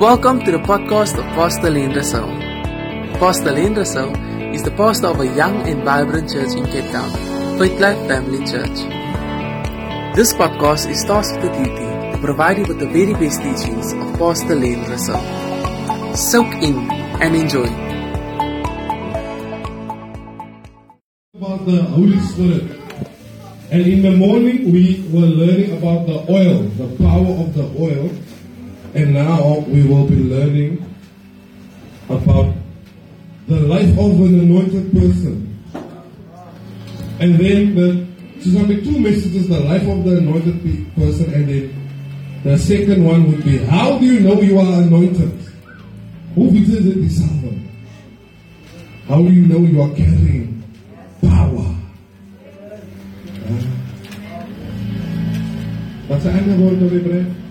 [0.00, 2.28] Welcome to the podcast of Pastor Len Russell.
[3.18, 4.14] Pastor Len Russell
[4.54, 7.10] is the pastor of a young and vibrant church in Cape Town,
[7.58, 8.78] Faith Life Family Church.
[10.14, 13.92] This podcast is tasked with the duty to provide you with the very best teachings
[13.92, 16.14] of Pastor Len Russell.
[16.14, 16.78] Soak in
[17.20, 17.66] and enjoy.
[21.34, 22.70] about the Holy Spirit.
[23.72, 28.10] And in the morning, we were learning about the oil, the power of the oil.
[28.98, 30.84] And now we will be learning
[32.10, 32.52] about
[33.46, 35.54] the life of an anointed person.
[37.20, 38.06] And then the,
[38.42, 40.64] so there'll be two messages the life of the anointed
[40.96, 45.30] person, and then the second one would be how do you know you are anointed?
[46.34, 47.54] Who visits the disciple?
[49.06, 50.60] How do you know you are carrying
[51.22, 51.72] power?
[56.08, 57.46] Wat zijn andere woorden op Hebreeuws?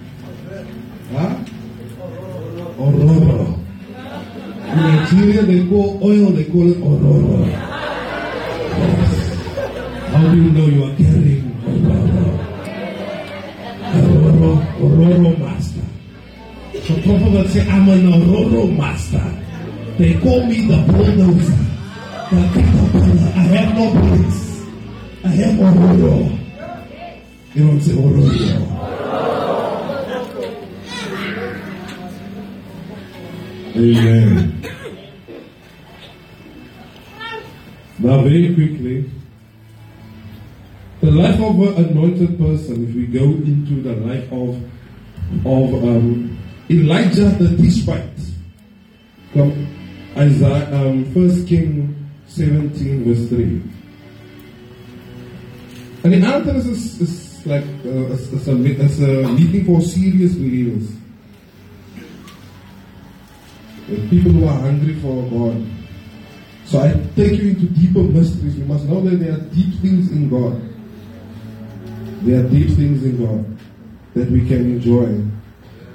[2.77, 3.57] Ororo.
[4.75, 7.45] Nigeria they call oil, they call it ororo.
[10.11, 12.27] How do you know you are carrying ororo?
[13.95, 14.51] Ororo,
[14.83, 15.85] ororo master.
[16.73, 19.23] So prophet say, I'm an ororo master.
[19.97, 21.57] They call me the bulldozer.
[22.29, 23.31] The caterpillar.
[23.33, 24.41] I have no bullets.
[25.23, 26.15] I have ororo.
[27.53, 29.06] You don't say ororo.
[33.77, 34.59] Amen.
[37.99, 39.11] Now, very quickly,
[41.01, 44.59] the life of an anointed person, if we go into the life of
[45.45, 46.39] of um,
[46.71, 48.17] Elijah the Tishbite,
[49.31, 49.67] from
[50.17, 53.61] Isaiah, um, First King 17, verse 3.
[56.03, 60.96] And the answer is, is, like uh, a, a meeting for serious believers.
[63.87, 65.65] People who are hungry for God.
[66.65, 68.57] So I take you into deeper mysteries.
[68.57, 70.61] You must know that there are deep things in God.
[72.23, 73.57] There are deep things in God
[74.13, 75.23] that we can enjoy.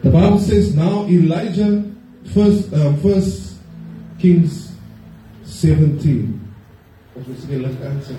[0.03, 1.85] The Bible says now Elijah,
[2.33, 3.57] first, um, first
[4.19, 4.73] Kings
[5.45, 6.41] 17.
[7.15, 8.17] Of we see left answer,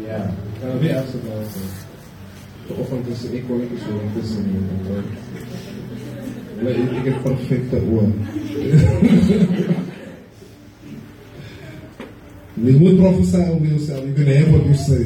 [0.00, 0.30] Yeah.
[0.62, 1.20] Afzetten.
[2.66, 4.44] Geoefend tussen ik kon ik zo tussen
[6.60, 8.08] ik, ik heb perfecte oor.
[12.54, 14.04] You moet prophesy over yourself.
[14.04, 15.04] You're going to have what you say.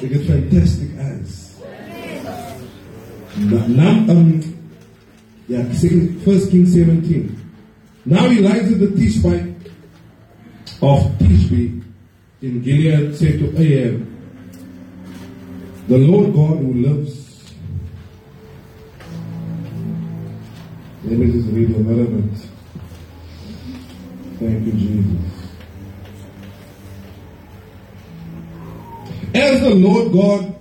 [0.00, 1.54] You get fantastic eyes.
[3.36, 4.40] Now, now um,
[5.48, 7.36] yeah, second, First King 17.
[8.06, 9.54] Now Elijah the Tishbite
[10.80, 11.82] of Tishbe
[12.40, 14.13] in Gilead said to Ahab,
[15.86, 17.52] The Lord God who lives.
[21.04, 22.38] Let me just read the relevant.
[24.38, 25.34] Thank you, Jesus.
[29.34, 30.56] As the Lord God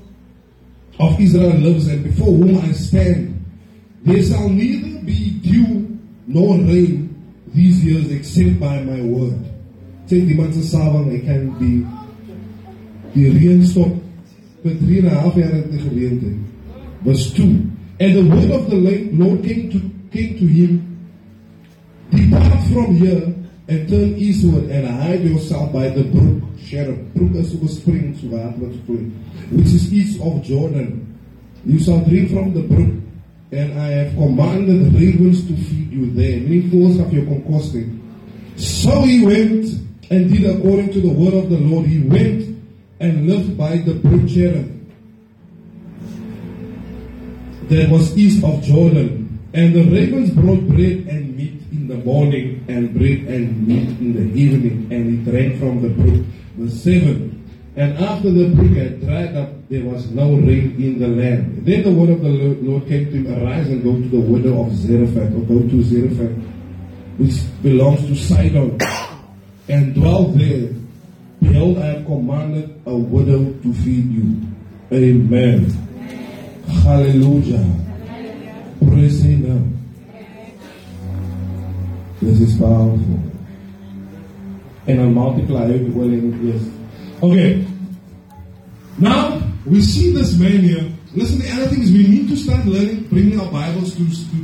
[1.00, 3.45] of Israel lives and before whom I stand,
[4.03, 7.16] there shall neither be dew nor rain
[7.47, 9.40] these years except by my word.
[10.07, 11.88] Take the sawang hy kan die
[13.16, 14.03] die reën stop
[14.63, 16.25] vir 3 en 'n half jaar in die gemeente.
[17.03, 17.44] Verse 2.
[18.00, 19.79] And the word of the Lord came to
[20.12, 20.94] came to him
[22.12, 23.34] Depart from here
[23.68, 27.13] and turn eastward and hide yourself by the brook Cherith.
[27.16, 29.12] Brook is spring so water wat vloei,
[29.52, 31.18] which is east of Jordan.
[31.66, 32.94] You shall drink from the brook,
[33.52, 36.40] and I have commanded the ravens to feed you there.
[36.41, 38.00] Meaning fools of your concocting.
[38.57, 39.66] So he went
[40.12, 41.88] and did according to the word of the Lord.
[41.88, 42.53] He went
[43.03, 44.72] and lived by the brook Cherith
[47.68, 49.19] that was east of Jordan.
[49.53, 54.14] And the ravens brought bread and meat in the morning, and bread and meat in
[54.16, 56.25] the evening, and he drank from the brook.
[56.58, 57.29] Verse 7.
[57.76, 61.66] And after the brook had dried up, there was no rain in the land.
[61.66, 64.66] Then the word of the Lord came to him, Arise and go to the widow
[64.66, 66.38] of Zarephath, or go to Zarephath,
[67.17, 68.79] which belongs to Sidon,
[69.67, 70.70] and dwell there.
[71.43, 74.41] Behold, I have commanded a widow to feed you.
[74.91, 75.69] Amen.
[76.84, 77.66] Hallelujah.
[78.79, 79.79] Praise Him.
[82.22, 83.19] This is powerful.
[84.87, 86.63] And I'll multiply well in yes.
[87.22, 87.67] Okay.
[88.97, 90.90] Now we see this man here.
[91.13, 94.03] Listen, the other thing is we need to start learning, bringing our Bibles to,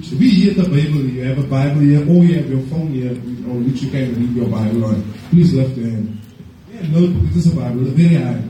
[0.09, 1.01] to we hear the Bible.
[1.01, 4.13] You have a Bible here, or you have your phone here, on which you can
[4.15, 5.13] read your Bible on.
[5.31, 6.18] Please lift your hand.
[6.87, 8.43] Notebook, it is a very high.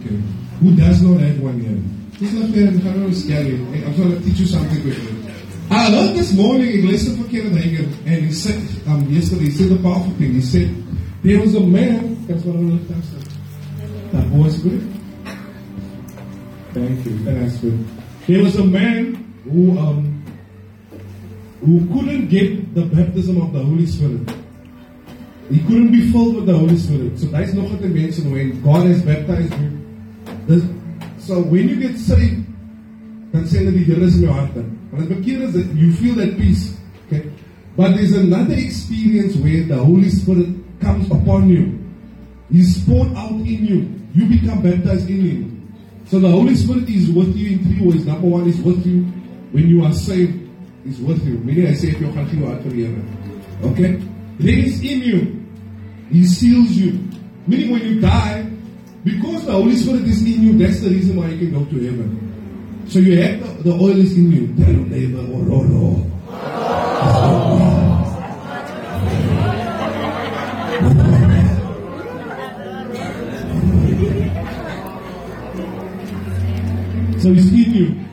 [0.00, 0.16] Okay.
[0.60, 1.78] Who does not have one here?
[2.20, 3.54] It's not fair, I'm not scary.
[3.54, 5.32] I'm going to teach you something quickly.
[5.70, 7.64] I heard this morning in lesson for Kenneth
[8.06, 8.58] and he said,
[8.88, 10.32] um, yesterday, he said a powerful thing.
[10.32, 10.74] He said,
[11.22, 14.80] there was a man, that's what I to That was good?
[16.72, 17.86] Thank you, that's good.
[18.26, 20.24] There was a man who, um,
[21.60, 24.28] who couldn't get the baptism of the Holy Spirit.
[25.50, 27.18] He couldn't be filled with the Holy Spirit.
[27.18, 29.78] So that's not what they mention when God has baptized you.
[31.18, 32.44] So when you get saved,
[33.32, 34.54] dan die Here is in jou hart.
[34.90, 36.76] Want dit bekeer is that you feel that peace.
[37.06, 37.30] Okay?
[37.76, 40.48] But there's another experience where the Holy Spirit
[40.80, 41.78] comes upon you.
[42.50, 43.80] He's poured out in you.
[44.14, 45.74] You become baptized in Him.
[46.06, 48.06] So the Holy Spirit is with you in three ways.
[48.06, 49.04] Number one is with you
[49.52, 50.48] when you are saved.
[50.84, 51.38] He's with you.
[51.40, 54.00] Meaning I say if you're you are Okay?
[54.38, 55.46] He's in you.
[56.10, 56.92] He seals you.
[57.46, 58.48] Meaning when you die,
[59.04, 61.84] because the Holy Spirit is in you, that's the reason why you can go to
[61.84, 62.84] heaven.
[62.88, 64.46] So you have the, the oil is in you.
[64.56, 66.04] Tell your neighbor, oh,
[77.18, 78.04] So it's in you.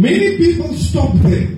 [0.00, 1.57] Many people stop there.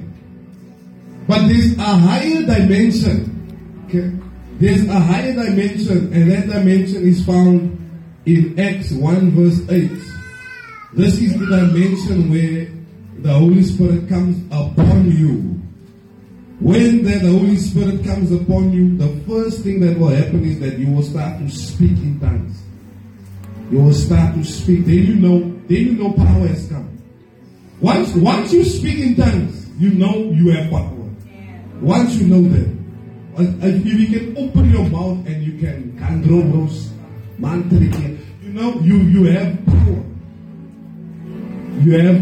[1.31, 3.87] But there's a higher dimension.
[3.87, 4.11] Okay?
[4.59, 7.79] There's a higher dimension, and that dimension is found
[8.27, 9.93] in Acts 1 verse 8.
[10.93, 12.67] This is the dimension where
[13.23, 15.63] the Holy Spirit comes upon you.
[16.59, 20.81] When the Holy Spirit comes upon you, the first thing that will happen is that
[20.81, 22.61] you will start to speak in tongues.
[23.71, 24.85] You will start to speak.
[24.85, 25.39] Then you know,
[25.69, 26.99] then you know power has come.
[27.81, 31.00] Once, once you speak in tongues, you know you have power.
[31.81, 32.81] Once you know that.
[33.39, 36.89] If you can open your mouth and you can kandrobos,
[37.39, 40.05] mantrike, you know, you, you have power.
[41.81, 42.17] You have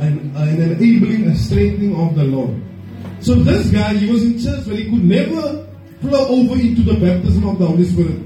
[0.00, 2.62] an, an enabling, a strengthening of the Lord.
[3.20, 5.66] So this guy, he was in church, but he could never
[6.00, 8.22] flow over into the baptism of the Holy Spirit.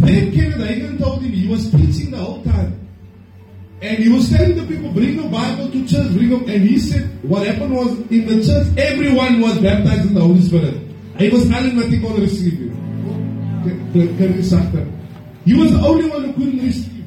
[0.00, 2.81] Then Kenneth Hagin told him he was preaching the whole time.
[3.82, 6.48] And he was telling the people, bring your Bible to church, bring them.
[6.48, 10.40] And he said, what happened was in the church, everyone was baptized in the Holy
[10.40, 10.78] Spirit.
[11.18, 12.70] Hy was allen wat nie kon receive
[13.64, 14.86] dat?
[15.44, 17.04] He was the only one who couldn't receive.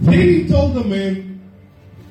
[0.00, 1.40] Then he told the man,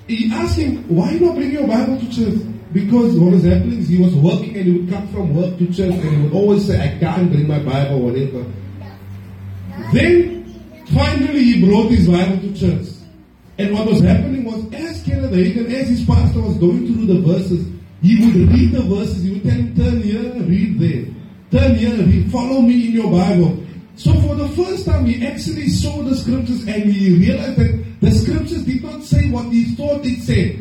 [0.07, 2.39] he asked him, why not bring your Bible to church?
[2.73, 5.67] Because what was happening is he was working and he would come from work to
[5.67, 8.45] church and he would always say, I can't bring my Bible, or whatever.
[9.93, 10.45] Then
[10.93, 13.00] finally he brought his Bible to church.
[13.61, 17.21] And what was happening was, as Kenneth Hagin, as his pastor was going through the
[17.21, 17.67] verses,
[18.01, 21.05] he would read the verses, he would tell him, turn here, read there.
[21.51, 23.63] Turn here, read, follow me in your Bible.
[23.97, 28.09] So for the first time, he actually saw the scriptures and he realized that the
[28.09, 30.57] scriptures did not say what he thought it said.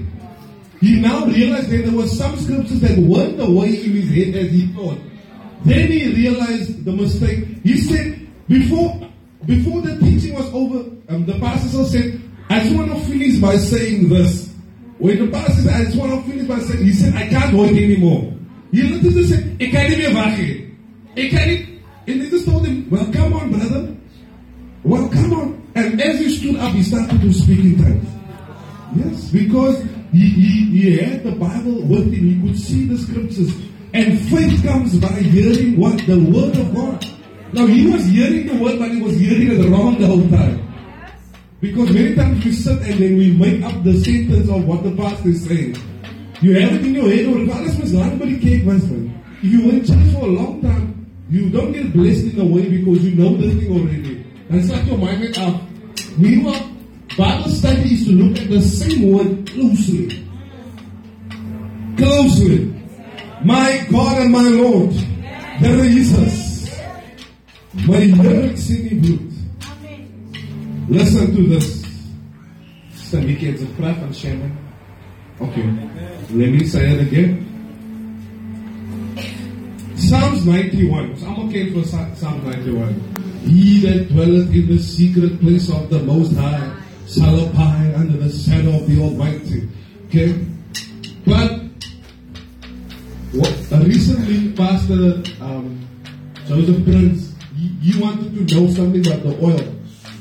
[0.83, 4.45] He now realized that there were some scriptures that weren't the way in his head
[4.45, 4.99] as he thought.
[5.65, 7.47] Then he realized the mistake.
[7.63, 9.09] He said, before,
[9.47, 12.20] before the teaching was over, um, the pastor said,
[12.51, 14.53] I just want to finish by saying this.
[14.99, 17.57] When the pastor said, I just want to finish by saying, he said, I can't
[17.57, 18.35] wait anymore.
[18.73, 20.71] He said, I can't even wacht
[21.17, 21.71] I can't
[22.07, 23.97] and they just told him, Well, come on, brother.
[24.83, 25.73] Well, come on.
[25.77, 28.09] And as he stood up, he started to speak in tongues.
[28.97, 32.43] Yes, because he, he, he had the Bible with him.
[32.43, 33.55] He could see the scriptures.
[33.95, 35.99] And faith comes by hearing what?
[36.07, 37.07] The word of God.
[37.53, 40.70] Now, he was hearing the word, but he was hearing it wrong the whole time.
[41.61, 44.93] Because many times we sit and then we make up the sentence of what the
[44.93, 45.77] pastor is saying.
[46.41, 49.13] You have it in your head, or must not be cake, husband.
[49.43, 52.69] If you went church for a long time, you don't get blessed in a way
[52.69, 54.27] because you know the thing already.
[54.49, 55.63] And like your mind went up.
[56.17, 56.71] Meanwhile,
[57.17, 60.27] Bible study is to look at the same word closely.
[61.97, 62.75] Closely.
[63.45, 64.93] My God and my Lord.
[64.93, 66.81] Here Jesus.
[67.87, 69.30] My lyrics in bloed.
[70.91, 71.87] Listen to this.
[72.95, 74.59] Some weekends of craft and shaman.
[75.41, 75.63] Okay.
[75.63, 77.47] Let me say it again.
[79.95, 81.17] Psalms 91.
[81.17, 82.95] Someone came for Psalm 91.
[83.47, 86.75] He that dwelleth in the secret place of the Most High
[87.07, 89.69] shall abide under the shadow of the Almighty.
[90.09, 90.45] Okay?
[91.25, 91.71] But
[93.31, 95.87] what, recently, Pastor um,
[96.49, 99.77] Joseph Prince, he, he wanted to know something about the oil.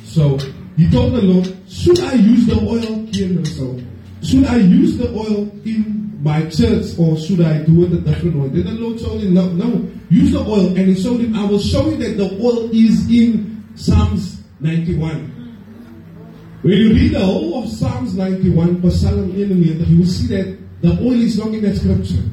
[0.06, 0.38] So
[0.80, 3.44] he told the Lord, should I use the oil here?
[3.44, 3.78] So
[4.24, 8.38] should I use the oil in my church or should I do it a different
[8.38, 8.48] way?
[8.48, 10.68] Then the Lord told him, no, no, use the oil.
[10.68, 15.36] And he showed him, I will show you that the oil is in Psalms 91.
[16.62, 20.92] When you read the whole of Psalms 91, Psalm 91, you will see that the
[20.92, 22.24] oil is not in that scripture.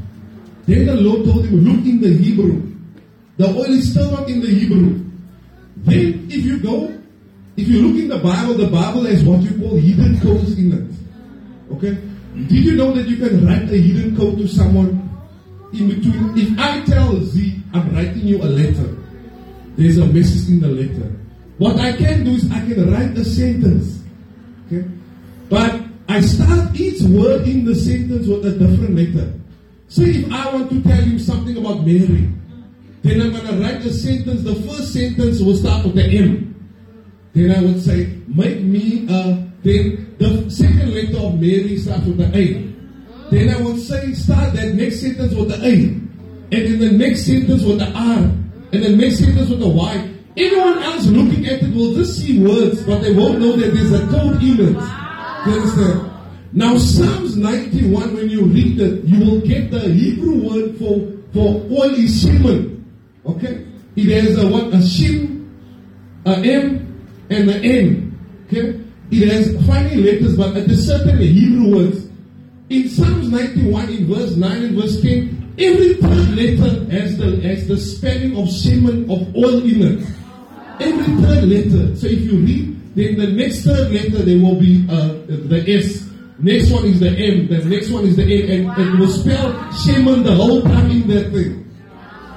[0.67, 2.63] Then the Lord told him, look in the Hebrew.
[3.39, 5.05] The oil is still not in the Hebrew.
[5.79, 6.97] Then if you go,
[7.57, 10.73] if you look in the Bible, the Bible has what you call hidden codes in
[10.73, 11.75] it.
[11.75, 11.99] Okay?
[12.35, 15.09] Did you know that you can write a hidden code to someone
[15.73, 16.37] in between?
[16.37, 18.97] If I tell Z, I'm writing you a letter,
[19.77, 21.11] there's a message in the letter.
[21.59, 24.05] What I can do is I can write a sentence.
[24.67, 24.87] Okay?
[25.49, 29.33] But I start each word in the sentence with a different letter.
[29.89, 32.29] So if I want to tell you something about Mary,
[33.03, 34.43] then I'm going to write a sentence.
[34.43, 36.56] The first sentence will start with the M.
[37.37, 39.45] Then I would say, make me a.
[39.63, 43.31] Then the second letter of Mary starts with the A.
[43.31, 45.75] Then I would say, start that next sentence with the A.
[45.75, 48.19] And then the next sentence with the R.
[48.73, 50.15] And the next sentence with the Y.
[50.39, 53.93] Anyone else looking at it will just see words, but they won't know that there's
[53.93, 54.81] a code in it.
[55.47, 56.13] You understand?
[56.55, 61.61] Now, Psalms 91, when you read it, you will get the Hebrew word for, for
[61.71, 62.83] oil is Shimon.
[63.27, 63.67] Okay?
[63.95, 64.73] It has a what?
[64.73, 65.51] A Shim,
[66.25, 66.86] a M,
[67.31, 68.47] and the N.
[68.47, 68.81] Okay?
[69.11, 72.07] It has funny letters, but at a certain Hebrew words.
[72.69, 77.69] In Psalms 91, in verse 9 and verse 10, every third letter has the, has
[77.69, 80.07] the spelling of Shimon of all in it.
[80.81, 81.97] Every third letter.
[81.97, 86.11] So if you read, then the next third letter there will be uh, the S.
[86.39, 87.47] Next one is the M.
[87.47, 88.57] The next one is the A.
[88.57, 91.63] And, and it will spell Shimon the whole time in that thing.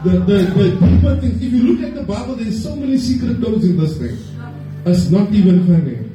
[0.03, 1.41] The, the, the deeper things.
[1.41, 4.17] If you look at the Bible, there's so many secret codes in this thing.
[4.85, 6.09] It's not even funny.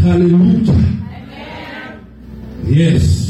[0.00, 1.00] Hallelujah.
[2.64, 3.22] Yes.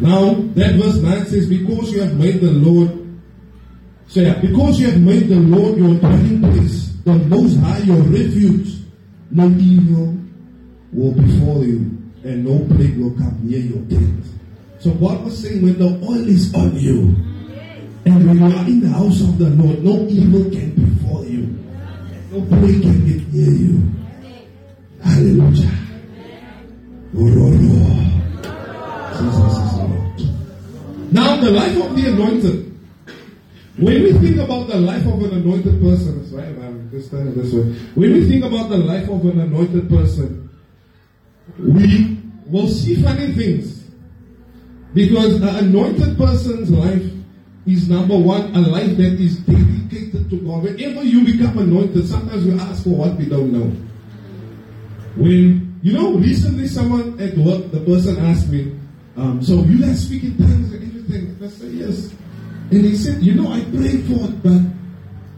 [0.00, 3.04] Now, that verse 9 says, Because you have made the Lord
[4.14, 8.00] so yeah, because you have made the Lord your dwelling place, the Most High your
[8.02, 8.78] refuge,
[9.30, 10.16] no evil
[10.92, 14.24] will befall you, and no plague will come near your tent.
[14.78, 17.16] So God was saying, when the oil is on you,
[18.06, 18.28] and mm-hmm.
[18.28, 21.46] when you are in the house of the Lord, no evil can befall you,
[22.30, 23.82] no plague can get near you.
[25.02, 25.70] Hallelujah.
[29.14, 31.12] Jesus is Lord.
[31.12, 32.70] Now, the life of the anointed.
[33.76, 36.46] When we think about the life of an anointed person, right?
[36.46, 37.62] I'm just standing this way.
[37.94, 40.48] When we think about the life of an anointed person,
[41.58, 43.82] we will see funny things.
[44.94, 47.02] Because an anointed person's life
[47.66, 50.62] is number one, a life that is dedicated to God.
[50.64, 53.70] Whenever you become anointed, sometimes we ask for what we don't know.
[55.16, 58.78] When, you know, recently someone at work, the person asked me,
[59.16, 61.28] um, so you guys speak in tongues and everything?
[61.30, 62.14] And I said, yes.
[62.70, 64.60] And he said, You know, I prayed for it, but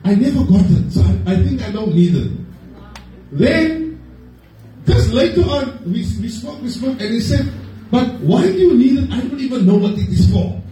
[0.05, 0.93] I never got it.
[0.93, 2.31] So I, I think I don't need it.
[3.33, 4.01] Then,
[4.87, 7.53] just later on, we, we spoke, we spoke, and he said,
[7.91, 9.13] But why do you need it?
[9.13, 10.63] I don't even know what it is for.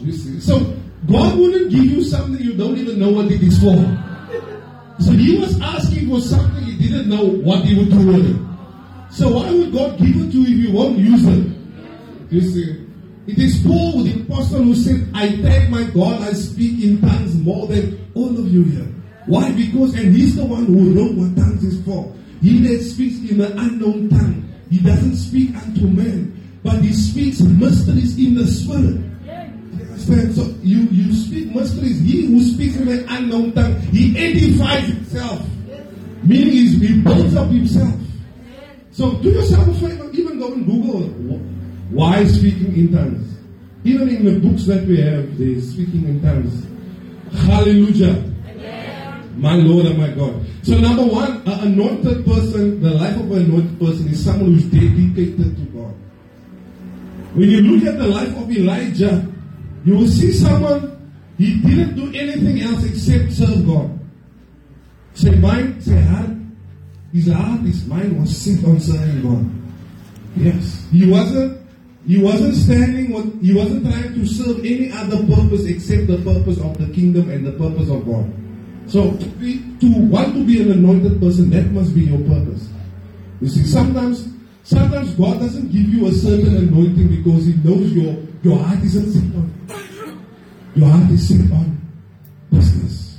[0.00, 0.40] You see?
[0.40, 3.76] So, God wouldn't give you something you don't even know what it is for.
[4.98, 9.12] So he was asking for something he didn't know what he would do with it.
[9.12, 11.46] So why would God give it to you if you won't use it?
[12.30, 12.86] You see?
[13.26, 17.34] It is Paul, the apostle, who said, I thank my God I speak in tongues
[17.34, 18.86] more than all of you here.
[19.26, 19.52] Why?
[19.52, 22.14] Because, and he's the one who wrote what tongues is for.
[22.40, 27.40] He that speaks in an unknown tongue, he doesn't speak unto men, but he speaks
[27.40, 29.05] mysteries in the spirit.
[30.06, 32.00] So you, you speak mysteries.
[32.00, 35.46] He who speaks in an unknown tongue, he edifies himself.
[36.22, 37.94] Meaning he builds up himself.
[38.92, 41.02] So do yourself a favor, even go and Google
[41.90, 43.38] why speaking in tongues?
[43.84, 46.66] Even in the books that we have, they speaking in tongues.
[47.46, 48.22] Hallelujah.
[49.36, 50.44] My Lord and my God.
[50.62, 54.64] So number one, an anointed person, the life of an anointed person is someone who's
[54.64, 55.94] dedicated to God.
[57.34, 59.26] When you look at the life of Elijah,
[59.86, 63.98] you will see someone, he didn't do anything else except serve God.
[65.14, 66.30] Say mind, say heart.
[67.12, 69.46] His heart, his mind was set on serving God.
[70.36, 70.86] Yes.
[70.90, 71.62] He wasn't
[72.06, 76.58] he wasn't standing, with, he wasn't trying to serve any other purpose except the purpose
[76.58, 78.30] of the kingdom and the purpose of God.
[78.86, 82.68] So to, to want to be an anointed person, that must be your purpose.
[83.40, 84.28] You see, sometimes
[84.62, 89.12] sometimes God doesn't give you a certain anointing because He knows your your heart isn't
[89.12, 89.55] set on.
[90.76, 91.80] Your heart is set on
[92.52, 93.18] business.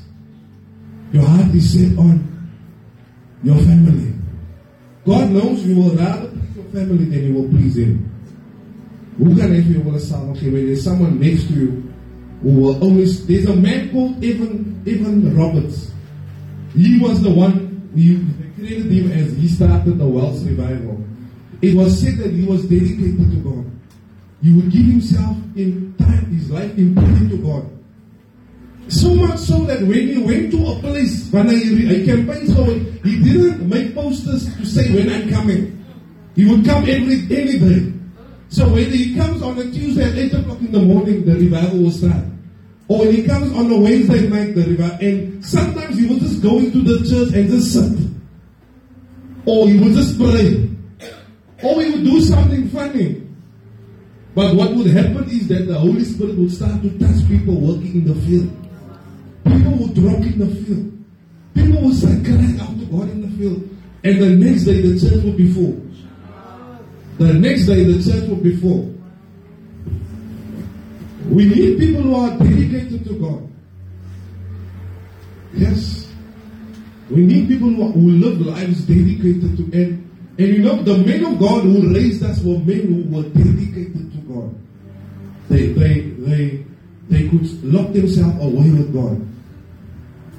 [1.12, 2.22] Your heart is set on
[3.44, 4.14] your family.
[5.06, 8.04] God knows you will rather please your family than you will please Him.
[9.18, 11.70] Hoe kan hy vir jou wil saam gee when there's someone next to you
[12.44, 15.90] who will always there's a man called Evan Evan Roberts.
[16.76, 18.22] He was the one we
[18.54, 21.02] created him as he started the Welsh revival.
[21.64, 23.66] It was said that he was dedicated to God.
[24.44, 27.78] He would give himself in his life prayer to God.
[28.90, 32.64] So much so that when he went to a place, when I, I campaigned so
[32.64, 35.84] he didn't make posters to say when I'm coming.
[36.36, 37.94] He would come every any day.
[38.50, 41.80] So when he comes on a Tuesday at 8 o'clock in the morning, the revival
[41.80, 42.24] will start.
[42.88, 46.42] Or when he comes on a Wednesday night, the revival, and sometimes he will just
[46.42, 48.08] go into the church and just sit.
[49.46, 50.70] Or he would just pray.
[51.64, 53.27] Or he would do something funny.
[54.38, 57.92] But what would happen is that the Holy Spirit would start to touch people working
[57.92, 58.54] in the field.
[59.44, 60.94] People would drop in the field.
[61.56, 63.68] People would start crying out to God in the field.
[64.04, 65.82] And the next day the church would be full.
[67.18, 68.94] The next day the church would be full.
[71.32, 73.50] We need people who are dedicated to God.
[75.56, 76.14] Yes.
[77.10, 80.04] We need people who, who live lives dedicated to and
[80.38, 84.07] and you know the men of God who raised us were men who were dedicated.
[85.50, 86.66] They they they
[87.10, 89.22] they could lock themselves away with God.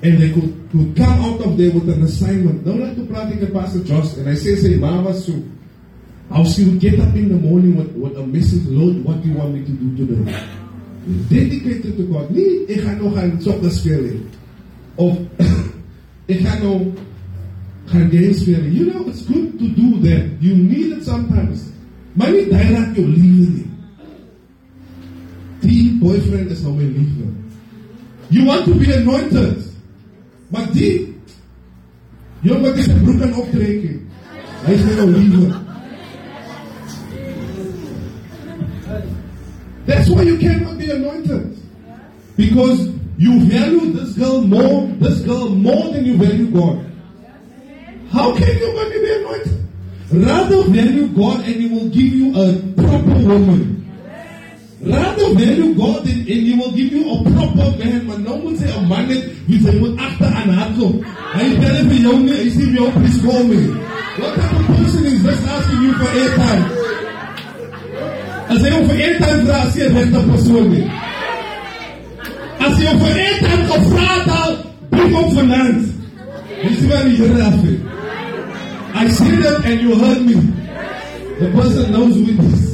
[0.00, 2.64] And they could, could come out of there with an assignment.
[2.64, 5.42] Don't like to praat with Pastor Josh and I say say Mama Sue.
[6.30, 9.30] How she would get up in the morning with, with a message, Lord, what do
[9.30, 10.46] you want me to do today?
[11.30, 12.30] Dedicated to God.
[12.30, 14.20] Nie, ek gaan nog gaan soccer speel nie.
[15.00, 15.16] Of
[16.28, 16.92] ek gaan nou
[17.88, 18.74] gaan games speel nie.
[18.76, 20.36] You know, it's good to do that.
[20.44, 21.72] You need it sometimes.
[22.18, 22.28] Jou
[23.08, 23.64] liefde nie.
[23.64, 23.67] Die
[26.00, 27.28] boyfriend is nou my liefde.
[28.28, 29.64] You want to be anointed.
[30.49, 31.19] Maar die
[32.40, 33.87] Jy moet dit broek aan optrek.
[34.67, 35.49] Hy is nou liefde.
[39.88, 41.57] That's why you cannot be anointed.
[42.37, 46.85] Because you value this girl more, this girl more than you value God.
[48.12, 48.71] How can you
[49.02, 49.58] be anointed?
[50.13, 53.77] Rather value God and He will give you a proper woman.
[54.80, 58.06] Rather value God and, and He will give you a proper man.
[58.06, 59.08] Maar nou moet sy 'n man
[59.47, 61.02] wie sy moet agter aan haar kom.
[61.34, 62.64] Hy bel vir jou nie, hy sê
[62.95, 63.58] please call me.
[64.19, 66.64] What type of person is this asking you for airtime?
[68.49, 70.86] As jy hom oh, vir airtime vra, as jy 'n regte persoon nie.
[72.58, 74.52] As hom vir airtime gevra het, al
[74.91, 75.84] bring hom vanaand.
[76.62, 77.75] Dis wat die Here afsê.
[78.95, 80.38] I see oh, that and you heard me.
[81.38, 82.69] The person knows who it is.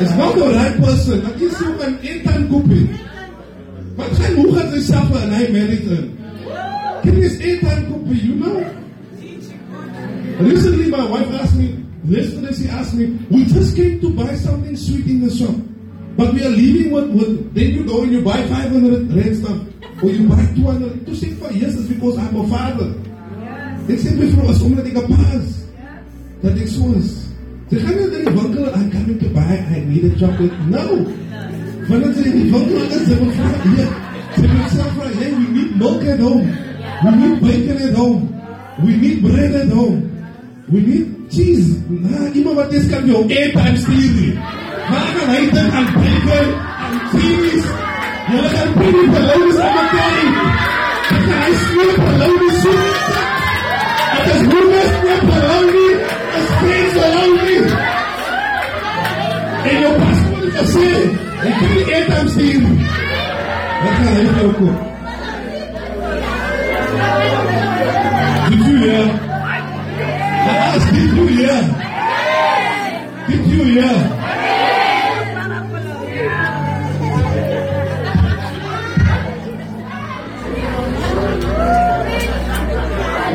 [0.00, 1.26] It's not the right person.
[1.26, 2.86] Ek is so 'n airtime koppie.
[3.98, 6.06] Wat gaan hoe gaan sy self en hy married in?
[7.02, 8.62] Can this airtime koppie, you know?
[10.38, 14.76] Recently, my wife asked me, yesterday she asked me, we just came to buy something
[14.76, 15.56] sweet in the shop.
[16.16, 19.58] But we are leaving with, with then you go and you buy 500 rand stuff,
[20.02, 21.06] or you buy 200.
[21.06, 22.94] To say for yes, it's because I'm a father.
[23.88, 25.66] Ek sê mevrou, as omdat ek 'n pa is,
[26.42, 27.27] dat ek so is.
[27.70, 27.96] Gaan
[28.34, 30.56] winkel en I'm coming to buy, I need a chocolate.
[30.70, 31.04] No.
[31.88, 33.90] Wanneer sy in die winkel is, sy wil vra, hier,
[34.36, 36.48] sy wil self vra, hey, we need milk at home.
[37.04, 38.22] We need bacon at home.
[38.84, 40.00] We need bread at home.
[40.72, 41.76] We need cheese.
[41.88, 44.32] Nah, iemand wat dis kan jou airtime stuur nie.
[44.88, 46.52] Waar kan hy dink aan bacon,
[46.86, 47.66] aan cheese?
[48.28, 50.16] Julle gaan baby beloonies op mekaar.
[51.08, 53.12] Ek gaan hy smeer beloonies soep.
[54.18, 55.92] Ek is hoenig met belonie,
[56.40, 57.18] is vrees belonie.
[57.18, 57.37] En het
[64.28, 64.78] vir jou koop?
[68.48, 69.06] Did you hear?
[70.48, 71.58] Yes, did you hear?
[73.28, 73.96] Did you hear?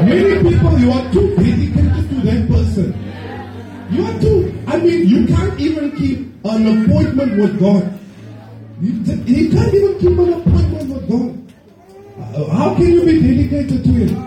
[0.04, 2.94] Many people, you are too dedicated to that person.
[3.92, 8.00] You are too, I mean, you can't even keep an appointment with God.
[8.82, 8.92] You,
[9.24, 12.36] you can't even keep an appointment with God.
[12.36, 14.18] Uh, How can you be dedicated to Him?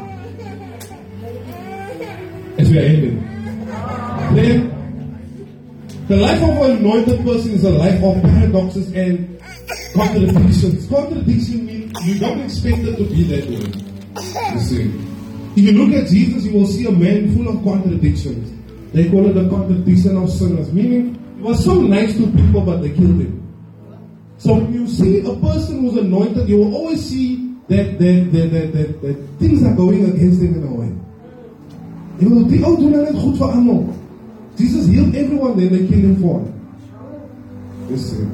[2.59, 3.21] As we are ending.
[4.35, 4.73] Then,
[6.09, 9.41] the life of an anointed person is a life of paradoxes and
[9.93, 10.87] contradictions.
[10.89, 14.53] Contradiction means you don't expect it to be that way.
[14.55, 15.13] You see.
[15.57, 18.53] If you look at Jesus, you will see a man full of contradictions.
[18.93, 22.83] They call it the contradiction of sinners, meaning he was so nice to people, but
[22.83, 23.43] they killed him.
[24.39, 28.51] So when you see a person who's anointed, you will always see that, that, that,
[28.53, 30.93] that, that, that things are going against him in a way.
[32.17, 33.83] Jy wil die ou doen net goed vir almal.
[34.57, 36.41] Jesus healed everyone then they killed him for.
[37.91, 38.31] Listen.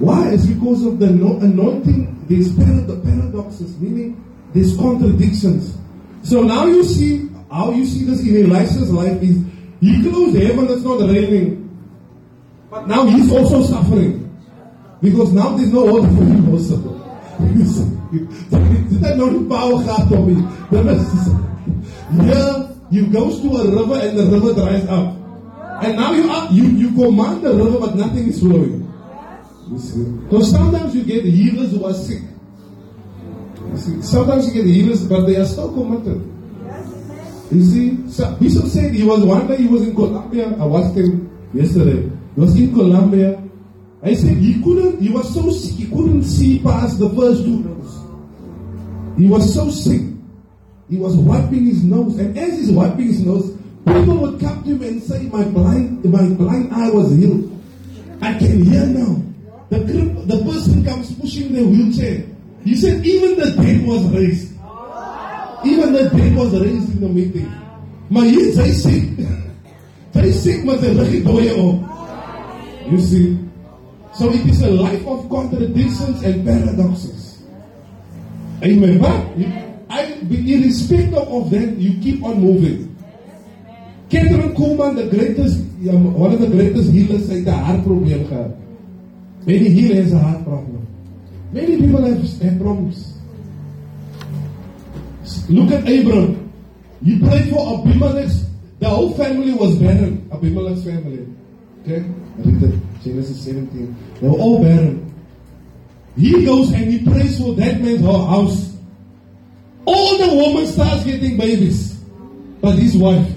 [0.00, 0.32] Why?
[0.34, 4.18] It's because of the anointing, there's the paradoxes, meaning
[4.52, 5.78] there's contradictions.
[6.22, 9.38] So now you see how you see this in Elisha's life is
[9.80, 11.63] he closed heaven, it's not raining.
[12.74, 14.26] But now he's also suffering.
[15.00, 16.76] Because now there's no hope for him also.
[18.90, 19.78] Dit het nou die power
[20.26, 20.34] my.
[20.70, 21.30] Dan is
[22.18, 25.14] Yeah, you goes to a river and the river dries up.
[25.82, 28.90] And now you are you, you command the river but nothing is flowing.
[29.78, 30.06] See?
[30.30, 32.22] So sometimes you get healers who are sick.
[33.70, 36.22] You see, sometimes you get healers, but they are still committed.
[37.50, 40.54] You see, so Bishop said he was one day he was in Colombia.
[40.58, 42.13] I watched him yesterday.
[42.34, 43.40] He was in Colombia.
[44.02, 47.62] I said he couldn't, he was so sick, he couldn't see past the first two
[47.62, 49.18] rows.
[49.18, 50.02] He was so sick.
[50.90, 54.70] He was wiping his nose, and as he's wiping his nose, people would come to
[54.70, 57.50] him and say, My blind, my blind eye was healed.
[58.20, 59.22] I can hear now.
[59.70, 62.26] The, the person comes pushing the wheelchair.
[62.64, 64.52] He said, even the dead was raised.
[65.64, 67.50] Even the dead was raised in the meeting.
[68.10, 69.04] Hier is hy siek.
[70.14, 71.93] Hy siek met 'n.
[72.90, 73.38] You see?
[74.14, 77.42] So it is a life of contradictions and paradoxes.
[78.62, 79.00] Amen.
[79.00, 79.24] But
[80.30, 82.96] irrespective of that, you keep on moving.
[84.08, 88.60] Kathryn Kuhlman, the greatest, one of the greatest healers, said the heart problem.
[89.46, 90.86] Many healer has a heart problem.
[91.52, 93.18] Many people have, have problems.
[95.48, 96.52] Look at Abraham.
[97.04, 98.30] He prayed for Abimelech.
[98.78, 100.28] The whole family was barren.
[100.32, 101.26] Abimelech's family.
[101.82, 102.04] Okay?
[102.38, 102.80] Read it.
[103.02, 103.96] Genesis 17.
[104.20, 105.14] They were all barren.
[106.16, 108.76] He goes and he prays for that man's house.
[109.84, 111.94] All the woman starts getting babies.
[112.60, 113.30] But his wife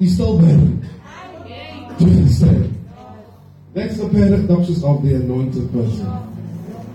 [0.00, 0.88] is still barren.
[1.98, 2.72] Do you understand?
[3.74, 6.26] That's the paradoxes of the anointed person.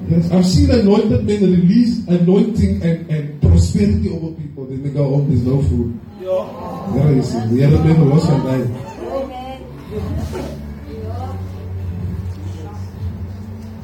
[0.09, 4.65] Yes, I've seen anointed men release anointing and, and prosperity over people.
[4.65, 5.99] Then they go home, there's no food.
[6.19, 7.09] Yeah.
[7.09, 7.39] You see.
[7.55, 8.91] The other men was van die.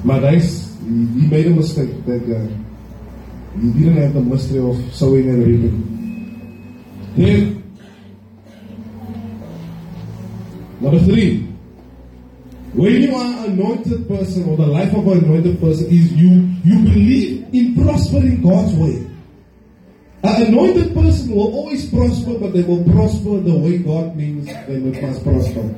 [0.03, 2.33] Maar hy's he, made a mistake that guy.
[2.33, 5.77] Eh, he didn't have the mystery of sowing and reaping.
[7.15, 7.63] Then
[10.79, 11.43] number three.
[12.73, 16.47] When you are an anointed person or the life of an anointed person is you
[16.63, 19.07] you believe in prospering God's way.
[20.23, 24.77] An anointed person will always prosper, but they will prosper the way God means they
[24.77, 25.73] must prosper.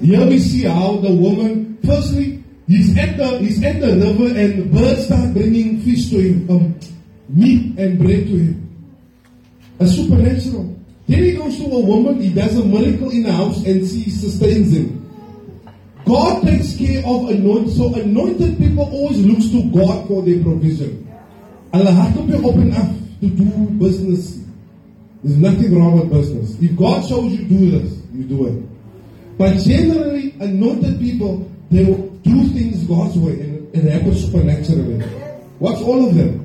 [0.00, 2.33] Here we see how the woman, firstly,
[2.66, 6.80] he's at the he's at the river and birds start bringing fish to him, um,
[7.28, 8.60] meat and bread to him.
[9.80, 10.74] A supernatural.
[11.06, 14.08] Then he goes to a woman, he does a miracle in the house and she
[14.08, 15.04] sustains him.
[16.06, 17.76] God takes care of anointed.
[17.76, 21.00] So anointed people always looks to God for their provision.
[21.72, 22.88] Hulle hart op jou op en af
[23.20, 23.44] to do
[23.80, 24.38] business.
[25.24, 26.56] There's nothing wrong with business.
[26.60, 28.62] If God shows you do this, you do it.
[29.38, 33.40] But generally, anointed people, they will do things God's way
[33.74, 35.04] and it supernatural supernaturally.
[35.58, 36.40] What's all of them?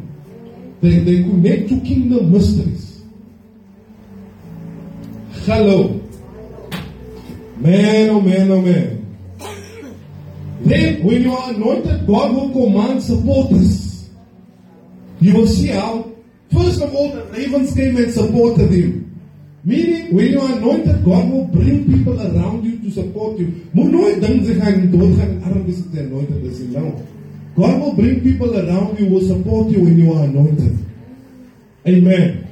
[0.81, 3.01] They, they connect to kingdom mysteries.
[5.45, 5.99] Hello.
[7.57, 9.17] Man, oh man, oh man.
[10.61, 14.09] Then, when you are anointed, God will command supporters.
[15.21, 16.11] You will see how,
[16.53, 19.09] first of all, the ravens came and supported him.
[19.63, 23.52] Meaning, when you are anointed, God will bring people around you to support you.
[23.72, 26.95] Moet nooit dink jy gaan doodgaan arm anointed is no.
[27.56, 30.78] God will bring people around you will support you when you are anointed.
[31.88, 32.48] Amen.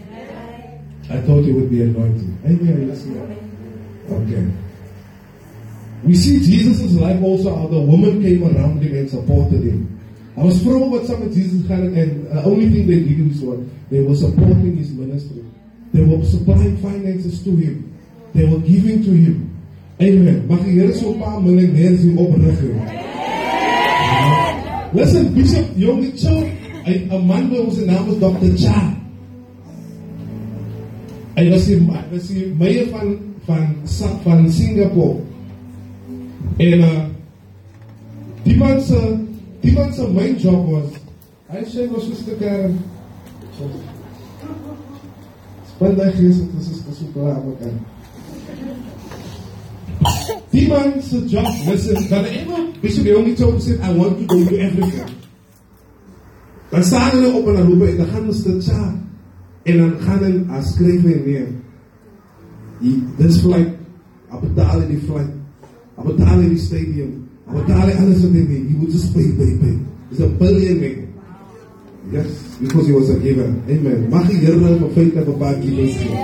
[1.10, 2.28] I thought you would be anointed.
[2.44, 2.92] Amen.
[4.12, 4.44] Okay.
[6.04, 9.98] We see Jesus' life also how the woman came around him and supported him.
[10.38, 13.28] I was from what some of Jesus had, and the uh, only thing they did
[13.28, 15.44] was what they were supporting his ministry.
[15.94, 17.94] They were supplying finances to him.
[18.34, 19.50] They were giving to him.
[20.02, 20.48] Amen.
[20.48, 22.60] Mag die Here so 'n paar miljonêers hier oprig.
[24.94, 28.52] Listen, Bishop Young 'n man by ons naam is Dr.
[28.58, 28.94] Cha.
[31.36, 31.80] Hy was die
[32.12, 33.76] was die meier van van
[34.24, 35.20] van Singapore.
[36.58, 37.04] En uh,
[38.44, 39.18] die man se
[39.62, 40.90] die man se main job was
[41.52, 42.08] hy sê was
[43.58, 43.70] so
[45.80, 47.78] 'n stuk uh Spande gees dit is is so klaar met hom.
[50.50, 54.26] Die man se job was dat hy eendag bishop only told said I want to
[54.26, 55.06] go to Africa.
[56.70, 58.80] Dan staan hulle op en dan roep hy en dan gaan dit sê.
[59.64, 61.48] En dan gaan skryf hy neer.
[62.82, 63.74] Hy dis flight.
[64.32, 65.34] Hy betaal in die flight.
[65.98, 67.14] Hy betaal in die stadium.
[67.48, 68.50] Hy betaal alles wat het.
[68.50, 69.78] He would just pay, pay, pay.
[70.10, 71.07] He's a billion.
[72.10, 73.52] Yes, because he was a giver.
[73.68, 74.10] Amen.
[74.10, 76.16] Mag die Here vir feit dat 'n paar givers gee.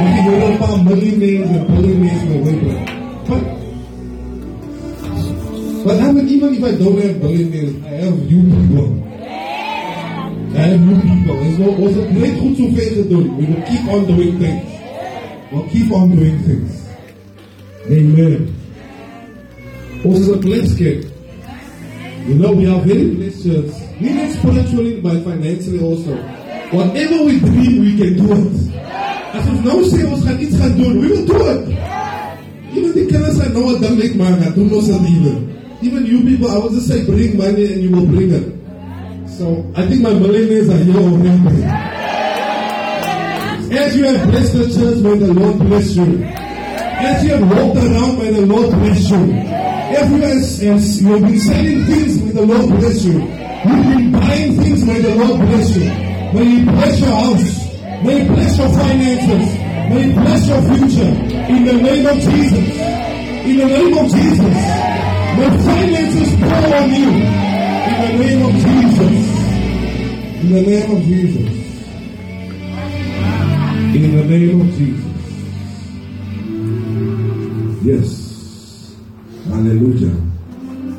[0.00, 2.88] Mag die Here 'n paar miljonaires en biljonaires nou wys.
[3.28, 3.42] But
[5.84, 8.90] But I'm even if I don't have billionaires, I have you people.
[10.52, 11.36] I have you people.
[11.36, 13.28] Ons nou ons het net goed so ver gedoen.
[13.36, 14.64] We will keep on doing things.
[15.52, 16.72] We'll keep on doing things.
[17.88, 18.48] Amen.
[20.04, 21.06] Ons is 'n blessed kid.
[22.28, 23.89] You know, we are very blessed church.
[24.00, 26.16] We not spiritually, but financially also.
[26.72, 28.70] Whatever we dream, we can do it.
[29.36, 31.68] As ons nou sê ons iets gaan doen, we will do it.
[32.72, 35.52] Even the kinders I know what make man, I don't know some even.
[35.82, 38.46] Even you people, I would just say bring money and you will bring it.
[39.28, 41.62] So I think my millionaires are here already.
[43.76, 46.24] As you have blessed the church, may the Lord bless you.
[46.24, 49.22] As you have walked around, may the Lord bless you.
[49.92, 50.08] As
[51.02, 53.49] you have been selling things, may the Lord bless you.
[53.62, 55.84] You've been buying things, may the Lord bless you.
[56.32, 57.70] May He bless your house.
[58.02, 59.48] May He bless your finances.
[59.90, 61.12] May He bless your future.
[61.52, 62.68] In the name of Jesus.
[63.44, 64.56] In the name of Jesus.
[65.36, 67.10] May finances pour on you.
[67.90, 69.14] In the name of Jesus.
[70.40, 71.50] In the name of Jesus.
[73.94, 75.10] In the name of Jesus.
[77.84, 78.96] Yes.
[79.48, 80.29] Hallelujah.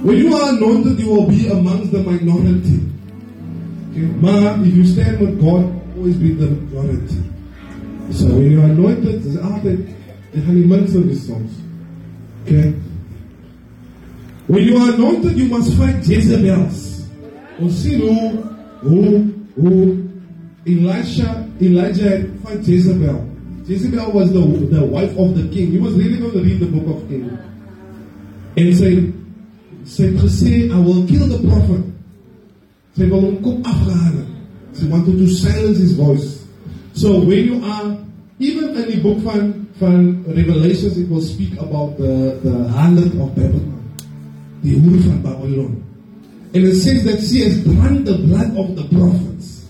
[0.04, 2.80] When you are anointed, you will be amongst the minority.
[3.92, 4.08] Okay?
[4.22, 7.22] Maar if you stand with God, always be the majority.
[8.12, 9.86] So when you are anointed, altyd
[10.34, 11.54] jy gaan die minste wees soms.
[12.44, 12.74] Okay?
[14.48, 17.06] When you are anointed, you must fight Jezebels.
[17.62, 18.42] Ons sien hoe
[18.82, 19.22] hoe
[19.54, 19.98] hoe
[20.66, 23.22] Elisha Elijah fight Jezebel.
[23.68, 24.42] Jezebel was the
[24.74, 25.72] the wife of the king.
[25.72, 27.38] He was really going to read the book of Kings.
[28.58, 28.90] En sy
[29.92, 31.84] sy het gesê I will kill the prophet.
[32.96, 34.22] Sy wil hom kop afgehaal.
[34.78, 36.40] She wanted to silence his voice.
[36.94, 37.98] So when you are
[38.40, 43.36] even in die boek van van Revelations it will speak about the the harlot of
[43.36, 43.80] Babylon.
[44.64, 45.84] Die hoer van Babylon.
[46.54, 49.64] And it says that she has drunk the blood of the prophets.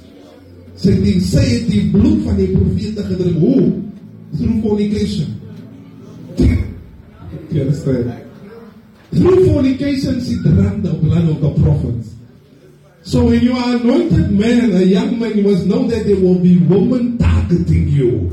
[0.81, 3.37] Sy het die, sy het die bloed van die profete gedrink.
[3.37, 3.69] Hoe?
[4.37, 5.37] Through fornication.
[6.37, 6.45] Do
[7.51, 8.30] You understand?
[9.13, 12.15] Through fornication, she drank the blood of the prophets.
[13.03, 16.39] So when you are anointed man, a young man, you must know that there will
[16.39, 18.29] be women targeting you.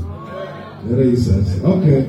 [1.17, 2.07] Says, okay.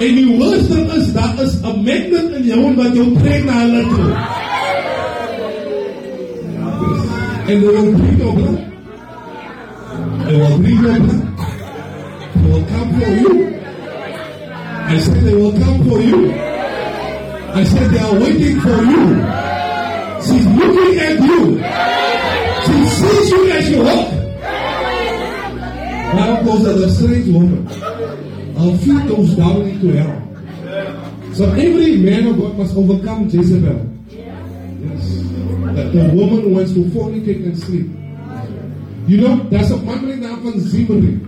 [0.00, 3.82] En die worste is, daar is 'n magnet in jou wat jou trek na hulle
[3.90, 4.12] toe.
[7.50, 8.60] En they will bring your blood.
[10.26, 11.26] They will bring your blood.
[12.34, 13.59] They will come for you.
[14.90, 16.32] I said they will come for you.
[16.32, 19.04] I said they are waiting for you.
[20.26, 21.62] She's looking at you.
[22.66, 24.10] She sees you as you walk.
[26.16, 27.68] Now goes a strange woman.
[28.58, 31.34] Our feet goes down into hell.
[31.34, 33.86] So every man of God must overcome Jezebel.
[34.08, 35.06] Yes.
[35.76, 37.86] That the woman wants to fornicate and sleep.
[39.06, 41.20] You know, there's a family now from Zimri.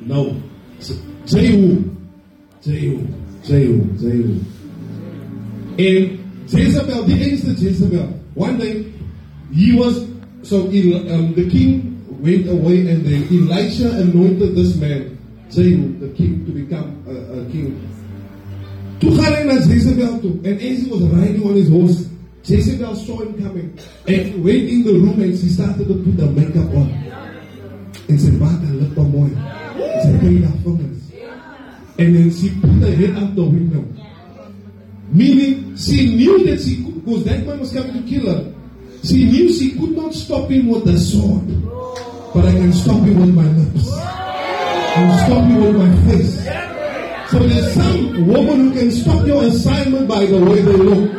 [0.00, 0.40] No.
[1.26, 1.92] Jehu.
[2.62, 3.06] Jehu.
[3.44, 3.84] Jehu.
[3.98, 4.40] Jehu.
[5.78, 8.92] And Jezebel, the ancient Jezebel, one day
[9.52, 10.06] he was,
[10.42, 15.18] so um, the king went away and then Elisha anointed this man,
[15.50, 17.88] Jehu, the king, to become a, a king.
[19.02, 22.08] Hy Jezebel toe and as he was riding on his horse,
[22.44, 26.26] Jezebel saw him coming and went in the room and she started to put the
[26.26, 27.02] makeup on.
[28.42, 29.30] Haar lip mooi.
[30.02, 30.91] Sy paint haar vingers.
[31.98, 33.84] And then she put her head out the window.
[35.10, 38.52] Meaning, she knew that she could, because that man was coming to kill her.
[39.04, 41.46] She knew she could not stop him with the sword.
[42.32, 43.92] But I can stop him with my lips.
[43.92, 46.34] I can stop him with my face.
[47.30, 51.10] So there's some woman who can stop your assignment by the way they look.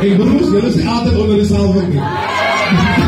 [0.00, 3.05] Hey broers, julle is altyd onder die salwing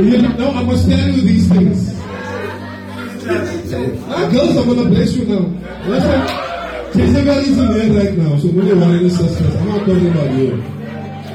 [0.00, 1.92] You know, I must tell you these things.
[4.08, 5.44] Ah, girls, I'm gonna bless you now.
[5.84, 6.20] Listen,
[6.98, 9.54] Jezebel is in there right now, so don't worry, sisters.
[9.54, 10.64] I'm not talking about you.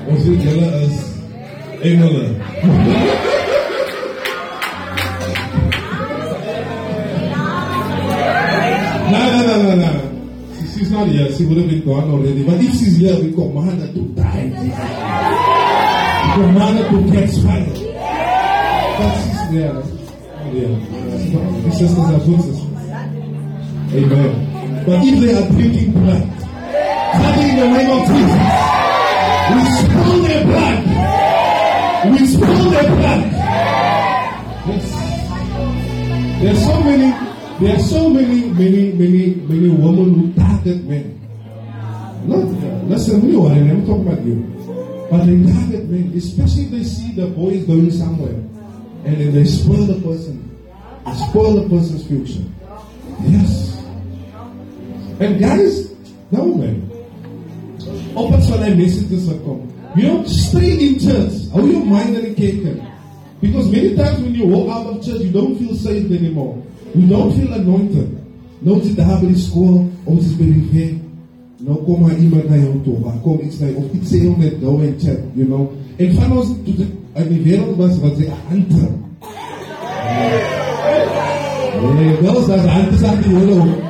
[0.10, 0.96] Ons weet julle is
[1.82, 2.26] engele.
[9.12, 9.92] No, no, no, no, no.
[10.56, 11.32] She, she's not here.
[11.32, 12.44] She would have been gone already.
[12.44, 15.45] But if she's here, we command her to die.
[16.26, 17.66] To catch fire.
[18.98, 19.76] But she's there.
[20.52, 20.74] Yeah.
[21.64, 22.62] The sisters good sisters.
[23.94, 24.34] Amen.
[24.86, 26.26] But if they are drinking blood,
[27.16, 28.44] Father, in the name of Jesus,
[29.52, 30.78] we spill their blood.
[32.12, 33.22] We spill their blood.
[34.68, 34.86] Yes.
[36.42, 37.10] There are so many,
[37.60, 41.22] there are so many, many, many, many women who target men.
[42.26, 44.55] Not, uh, listen, we are, I'm talking about you.
[45.10, 48.34] But they target men, especially if they see the boy is going somewhere.
[49.06, 50.42] And then they spoil the person.
[51.06, 52.44] They spoil the person's future.
[53.22, 53.78] Yes.
[55.20, 55.94] And guys,
[56.32, 56.92] no man.
[58.16, 59.62] Open van hy messages wat kom.
[59.96, 61.48] You know, stay in church.
[61.54, 62.82] Hou jou mind in die kerk.
[63.40, 66.58] Because many times when you walk out of church, you don't feel saved anymore.
[66.96, 68.10] You don't feel anointed.
[68.62, 71.05] Notice sit daar by die skool, ons oh, is by die kerk.
[71.66, 74.20] Nou kom maar iemand na jou toe, maar kom iets na jou, of iets sê
[74.22, 75.72] jou net nou en chat, you know.
[75.98, 78.92] En van ons, toe dit in die wereld was, wat sê, hunter.
[81.96, 83.82] Nee, wel, dat hunters aan die hoorde ook.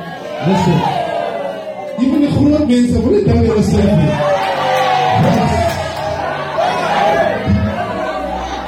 [0.46, 0.80] Listen.
[1.98, 3.84] Even die groot mense, wil nie dan julle sê.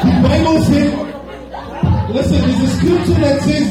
[0.04, 0.92] The Bible says,
[2.12, 3.68] listen, there's a scripture that says,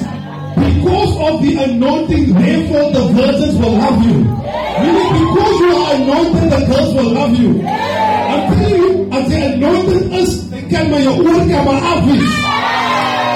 [0.66, 4.47] because of the anointing, therefore the virgins will love you.
[4.78, 7.50] Because you are anointed, the girls will love you.
[7.66, 12.30] I'm telling you, as the anointed is, they kan my oor kan maar afwis.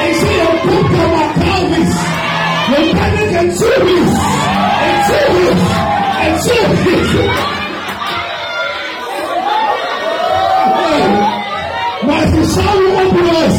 [0.05, 1.93] Ek sê jou kop kan maar kalwis.
[2.71, 4.11] Jou tanden kan soewis.
[4.85, 5.61] En soewis.
[6.25, 7.11] En soewis.
[12.05, 13.57] Maar as die saal oplos,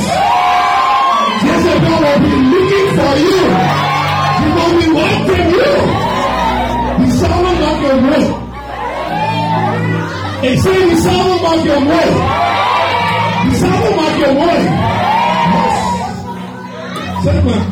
[1.45, 3.42] Jezebel will be looking for you.
[4.38, 6.12] She will be wanting you.
[7.29, 8.25] Maak jou mooi.
[10.49, 12.09] Ek sê die saal maak jou mooi.
[13.43, 14.63] Die saal maak jou mooi.
[17.23, 17.63] Sê maar.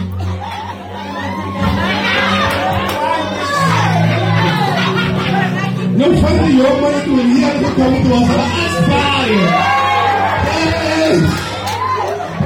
[5.98, 9.32] Nou van die jongen toe hier gekom toe was hulle asbaai.
[10.46, 11.12] Hey!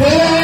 [0.00, 0.43] Hey!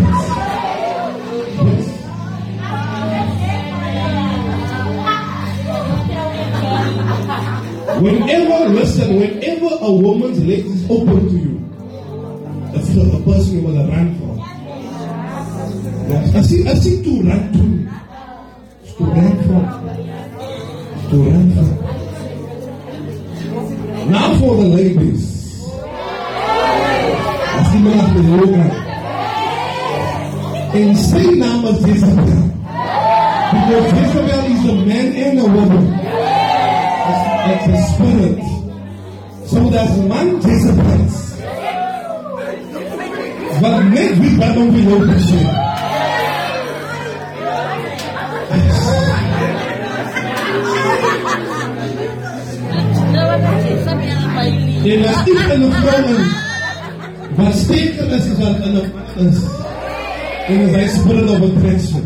[8.01, 11.61] Whenever, listen, whenever a woman's leg is open to you,
[12.73, 14.37] that's the person you want to run from.
[16.09, 16.35] Yes.
[16.35, 17.59] I see, I see to run to.
[18.97, 19.63] To run from.
[21.11, 21.77] To run from.
[24.11, 25.21] Now for the ladies.
[27.53, 28.65] I see man af met yoga.
[30.95, 32.49] Sy naam is Jezebel.
[33.53, 36.10] Because Jezebel is a man and a woman.
[37.11, 38.39] It's, it's a spirit.
[39.49, 41.01] So there's one Jezebel.
[43.61, 45.41] Wat net wie wat om die loop sê.
[54.81, 56.23] En as iets in 'n vrou in
[57.35, 59.39] wat steker is is wat in 'n man is.
[60.47, 62.05] En is hy spirit of attraction.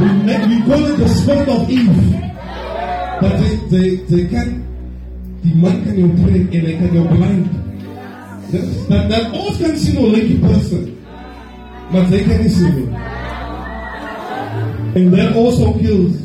[0.00, 2.30] We, make, we call it the spirit of Eve.
[3.20, 4.66] But they, they, they can,
[5.42, 7.48] die man kan jou trek en hy kan jou blind.
[8.50, 10.86] Dat, dat ons kan sien hoe lyk die person.
[11.92, 12.88] But they can sien nie.
[14.96, 16.16] And that also kills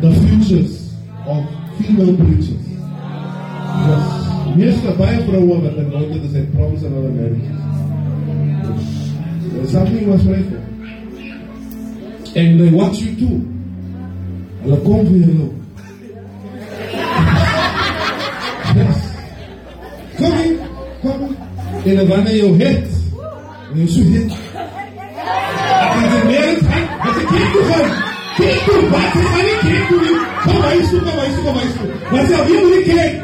[0.00, 0.94] the futures
[1.26, 1.44] of
[1.80, 2.62] female preachers.
[3.88, 4.06] Yes.
[4.56, 7.50] Meeste baie vroue wat anointed is and promise another marriage.
[9.50, 9.72] Yes.
[9.72, 10.62] Something was right there.
[12.36, 13.55] And they watch you too.
[14.66, 15.48] Hulle kom vir jou.
[18.76, 19.02] Yes.
[20.16, 20.56] Kom in,
[21.02, 21.36] kom in.
[21.84, 22.88] En dan wanneer jou het,
[23.70, 24.32] en jy so het.
[25.76, 26.62] Ek het die meer het,
[27.04, 27.94] wat ek hier toe gaan.
[28.40, 30.18] Hier toe, wat ek gaan nie hier toe nie.
[30.42, 31.88] Kom huis toe, kom huis toe, kom huis toe.
[32.10, 33.14] Wat sê wie moet kyk?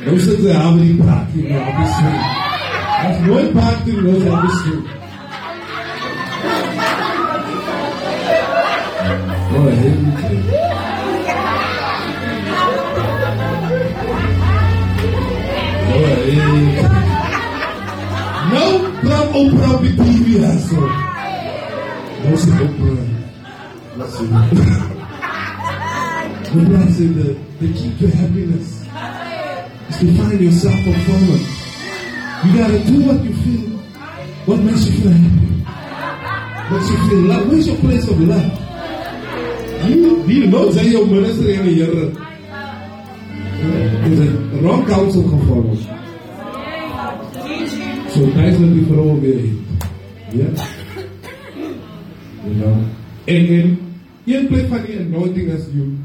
[3.26, 4.84] nooit praat doen, nou sy op die swing.
[9.52, 10.46] Nou, heel goed.
[15.90, 17.04] Nou, heel goed.
[18.54, 20.80] Nou, praat Oprah op die TV, ja, so.
[22.24, 23.04] Nou sit Oprah.
[23.98, 24.30] Let's see.
[26.56, 27.28] Oprah said the,
[27.60, 28.75] the key to happiness is
[30.00, 31.44] to find yourself fulfillment.
[32.44, 33.70] You gotta do what you feel,
[34.46, 35.46] what makes you feel happy.
[36.72, 37.48] Makes you feel love.
[37.50, 39.90] Where's your place of love?
[39.90, 42.12] You, you know say your minister in year.
[44.06, 45.80] Is a wrong counsel gevolg.
[48.12, 49.52] So guys wil die vrou weer hê.
[50.38, 50.50] Ja.
[52.44, 52.78] You know.
[53.26, 53.80] En en
[54.26, 55.98] een plek van die anointing is you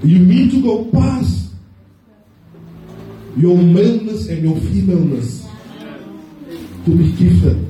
[0.00, 1.45] you need to go past
[3.36, 5.46] your maleness and your femaleness
[6.84, 7.62] to be gifted.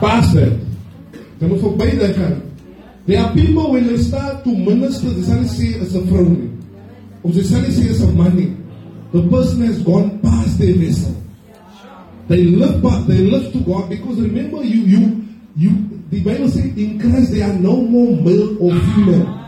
[0.00, 0.56] Past that.
[1.40, 1.62] Kan ons
[1.98, 2.42] dat gaan.
[3.06, 6.50] There are people when they start to minister, they suddenly say as a vrou nie.
[7.24, 8.56] Of they suddenly say as a man.
[9.12, 11.16] The person has gone past their vessel.
[12.28, 15.24] They live past, they live to God because remember you you
[15.56, 15.70] you
[16.10, 19.39] the Bible says in Christ there are no more male or female.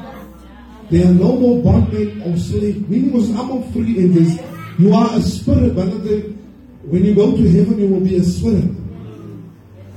[0.92, 2.86] There are no more bondmen or slave.
[2.86, 4.38] Meaning was I'm free in this.
[4.78, 8.68] You are a spirit, but when you go to heaven, you will be a spirit.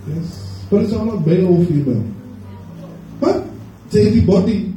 [0.07, 0.63] Yes.
[0.63, 2.01] Spirits are not male or female.
[3.19, 3.43] But
[3.91, 4.73] the body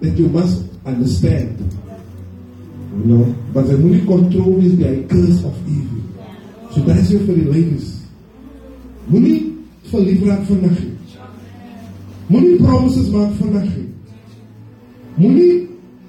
[0.00, 1.56] that you must understand.
[2.98, 6.02] You know, but the only control is the curse of evil.
[6.72, 8.02] So that's it for the ladies.
[9.08, 9.54] Moenie
[9.86, 10.98] verlief raak vandag nie.
[12.28, 13.83] Moenie promises maak vandag nie.
[15.14, 15.68] Moenie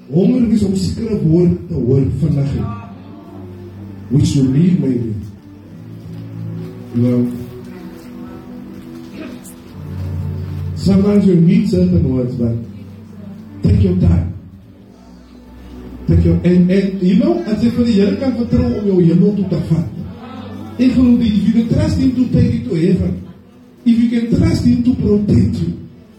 [0.10, 2.66] honger wees om sekere woorde te hoor vandag nie.
[4.10, 5.14] Which you need maybe.
[6.96, 7.26] Know.
[10.76, 12.56] Sometimes you need certain words, but
[13.64, 14.34] take your time.
[16.08, 19.00] Take your and, and you know, as jy vir die Here kan vertrou om jou
[19.02, 19.88] hemel toe te vat.
[20.78, 23.16] Ek glo die if you can trust him to take you to heaven.
[23.86, 25.74] If you can trust him to protect you,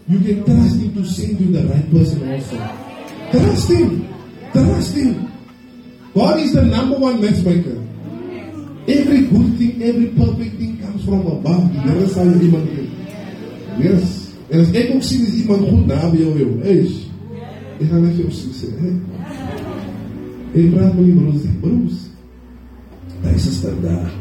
[0.07, 2.57] you can trust him to send you the right person also.
[3.31, 4.07] Trust him.
[4.53, 5.31] Trust him.
[6.13, 7.83] God is the number one matchmaker.
[8.87, 11.73] Every good thing, every perfect thing comes from above.
[11.73, 12.87] Die Here sal iemand gee.
[13.83, 14.31] Yes.
[14.47, 16.53] En as ek ook sien is iemand goed naby jou jou.
[16.63, 17.03] Eish.
[17.77, 18.95] Ek gaan net vir jou sê, hey.
[20.55, 21.99] Hey, praat met die broers, broers.
[23.21, 24.11] Daar is 'n ster daar.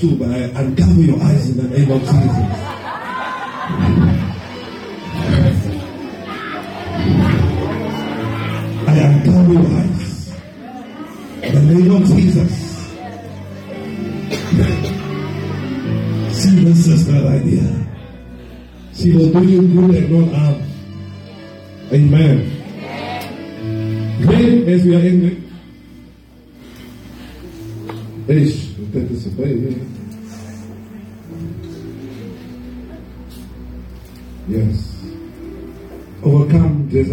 [0.00, 2.69] Too, but I uncover your eyes in the name of Jesus.
[8.86, 10.32] I uncover your eyes
[11.42, 12.52] in the name of Jesus.
[16.32, 17.86] See this sister right here.
[18.94, 20.62] She will do you good and not harm.
[21.92, 22.36] Amen.
[24.20, 25.50] Then, as we are in the
[28.30, 29.56] Eish, dit is baie.
[29.58, 29.99] Yes.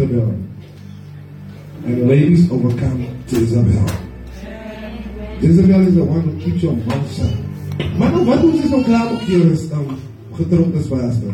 [0.08, 0.44] Jezebel.
[1.84, 3.86] And ladies overcome Jezebel.
[5.40, 7.34] Jezebel is the one who keeps your mouth shut.
[7.98, 9.86] Maar nou, wat doen ze zo klaar op hier is um,
[10.34, 11.32] getrouwd is pastor?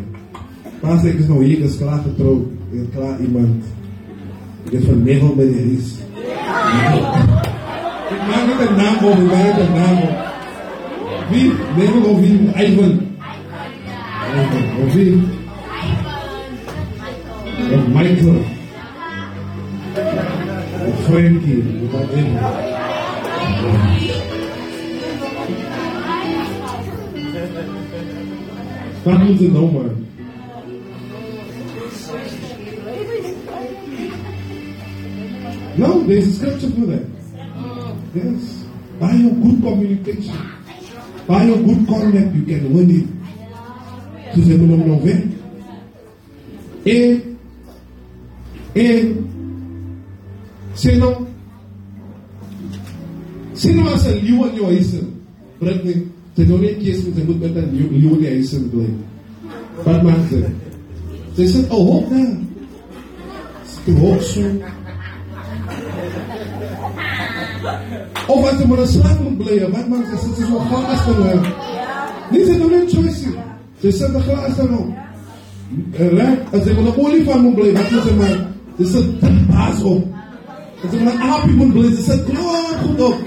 [0.81, 1.99] Pastor, ik is nou hier, is klaar.
[1.99, 2.27] Ik
[2.71, 3.65] is klaar iemand.
[4.71, 5.89] Het van Neville by die huis.
[8.11, 10.17] Ek maak net 'n naam op, ek maak net 'n naam op.
[11.31, 11.53] Wie?
[11.77, 12.39] Neville of wie?
[12.67, 13.01] Ivan.
[14.35, 14.67] Ivan.
[14.85, 15.23] Of wie?
[17.73, 18.54] Of Michael.
[21.15, 21.61] Of Frankie.
[21.61, 22.41] Of whatever.
[29.03, 29.91] Wat moet het nou maar?
[35.77, 37.07] No, there's a scripture for that.
[38.15, 38.65] Yes.
[38.99, 40.39] By your good communication,
[41.27, 43.07] by your good conduct, you can win it.
[44.35, 45.23] So ze moeten hem nog weg.
[50.75, 51.15] En, en, sê nou,
[53.55, 55.05] sê nou as 'n leeu in jou huis is,
[55.59, 56.07] Britney,
[56.37, 58.53] sy nou nie 'n keuse met sy moet met 'n leeu leeu in die huis
[58.53, 58.89] in bly.
[59.85, 60.43] Wat maak sy?
[61.37, 62.37] Sy sê, "Oh, hop daar."
[63.85, 64.41] Sy hop so.
[68.27, 70.17] Of as jy maar 'n slaap moet bly, wat maak sy?
[70.17, 71.41] Sy sê so vas dan nou.
[72.31, 73.27] Nie sy nou net choice.
[73.27, 73.39] nie.
[73.81, 74.89] Sy sit 'n glas dan op.
[75.93, 78.41] Reg, as jy maar 'n olifant moet bly, wat moet sy maak?
[78.79, 80.24] Sy sit dit pas op.
[80.85, 83.19] As jy maar 'n aapie moet bly, sy sit klaar goed op.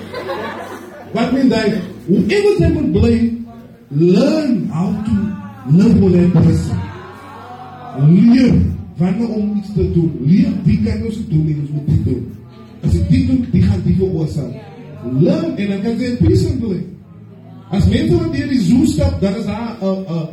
[1.13, 1.81] Wat meen jy?
[2.07, 3.15] Whoever jy moet bly,
[3.89, 5.15] learn how to
[5.77, 6.79] live with that person.
[8.13, 8.53] Leer
[8.97, 10.11] wanneer om iets te doen.
[10.21, 12.23] Leer wie kan ons doen en ons moet dit doen.
[12.83, 14.53] As ek dit doen, die gaan die veroorsaak.
[15.19, 16.79] Learn en dan kan jy peaceably.
[17.71, 20.29] As mense wat deur die zoo stap, dan is daar 'n 'n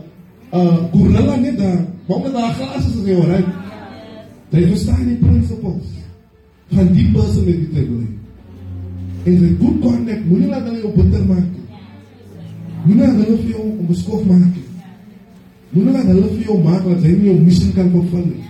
[0.61, 1.81] 'n gorilla net daar.
[2.07, 3.43] Kom met daar glas is jy hoor.
[4.51, 6.04] Jy verstaan die principles
[6.73, 8.07] van die persoon met wie jy bly.
[9.25, 11.65] En sy good conduct moenie laat hulle jou bitter maak nie.
[12.85, 14.67] Moenie laat hulle vir jou onbeskof maak nie.
[15.75, 18.45] Moenie laat hulle vir jou maak dat jy nie jou missie kan vervul nie.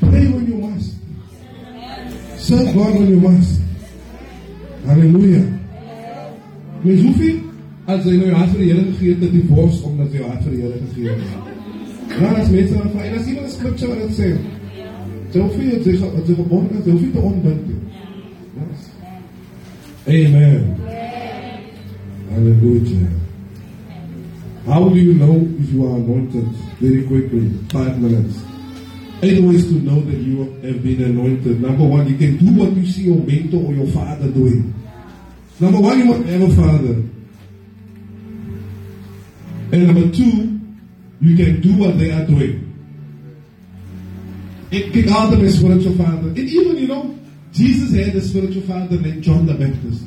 [0.00, 0.92] Pray when you must.
[2.36, 3.60] Serve God when you must.
[4.86, 5.42] Halleluja.
[6.84, 7.20] Mens hoef
[7.86, 10.28] as jy nou jou hart vir die Here gegee het, die bors omdat jy jou
[10.30, 11.54] hart vir die Here gegee het.
[12.16, 14.28] Ja, as mense dan vir en as iemand 'n skriftuur wat dit sê.
[15.32, 17.78] Jy hoef jy gaan jy gebond is, jy hoef nie te nie.
[18.56, 18.90] Yes.
[20.06, 20.76] Amen.
[22.30, 23.10] Hallelujah.
[24.66, 26.46] How do you know if you are anointed?
[26.80, 28.42] Very quickly, five minutes.
[29.22, 31.60] Eight ways to know that you have been anointed.
[31.60, 34.74] Number one, you can do what you see your mentor or your father doing.
[35.58, 37.02] Number one, you must have a father.
[39.72, 40.60] And number two,
[41.20, 42.75] you can do what they are doing.
[44.70, 46.28] It can out my spiritual father.
[46.28, 47.14] And even, you know,
[47.52, 50.02] Jesus had a spiritual father named John the Baptist.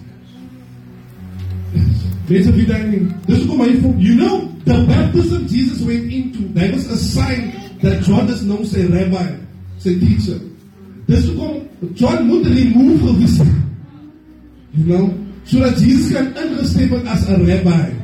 [2.30, 3.06] Mense wie daai nie.
[3.26, 4.36] Dis hoekom hy vir you know
[4.66, 6.46] the baptism Jesus went into.
[6.54, 7.50] There was a sign
[7.82, 9.26] that John known as a rabbi,
[9.82, 10.38] a teacher.
[11.08, 13.56] Dis hoekom John moet remove gewees het.
[14.78, 15.10] You know,
[15.50, 17.98] sodat Jesus kan ingestep het as 'n rabbi.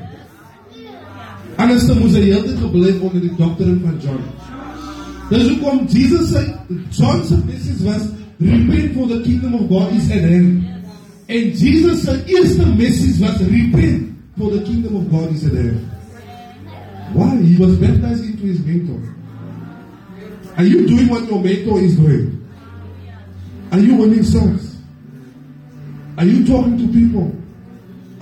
[1.56, 4.24] Anders moes hy heeltyd gebly onder die doktrin van John.
[5.30, 6.54] Dis hoekom Jesus said,
[6.92, 10.64] John se message was repent for the kingdom of God is at hand.
[11.28, 15.82] En Jesus se eerste message was repent for the kingdom of God is at hand.
[17.14, 17.36] Why?
[17.42, 19.02] He was baptized into his mentor.
[20.58, 22.48] Are you doing what your mentor is doing?
[23.72, 24.78] Are you winning souls?
[26.18, 27.36] Are you talking to people?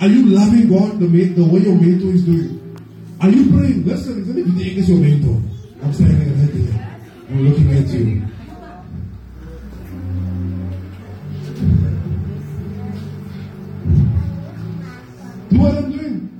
[0.00, 2.60] Are you loving God the, the way your mentor is doing?
[3.20, 3.84] Are you praying?
[3.84, 4.88] Listen, isn't it?
[4.88, 5.40] Your mentor.
[5.82, 6.93] I'm standing right here.
[7.28, 8.20] I'm looking at you.
[15.48, 16.30] Do what I'm doing.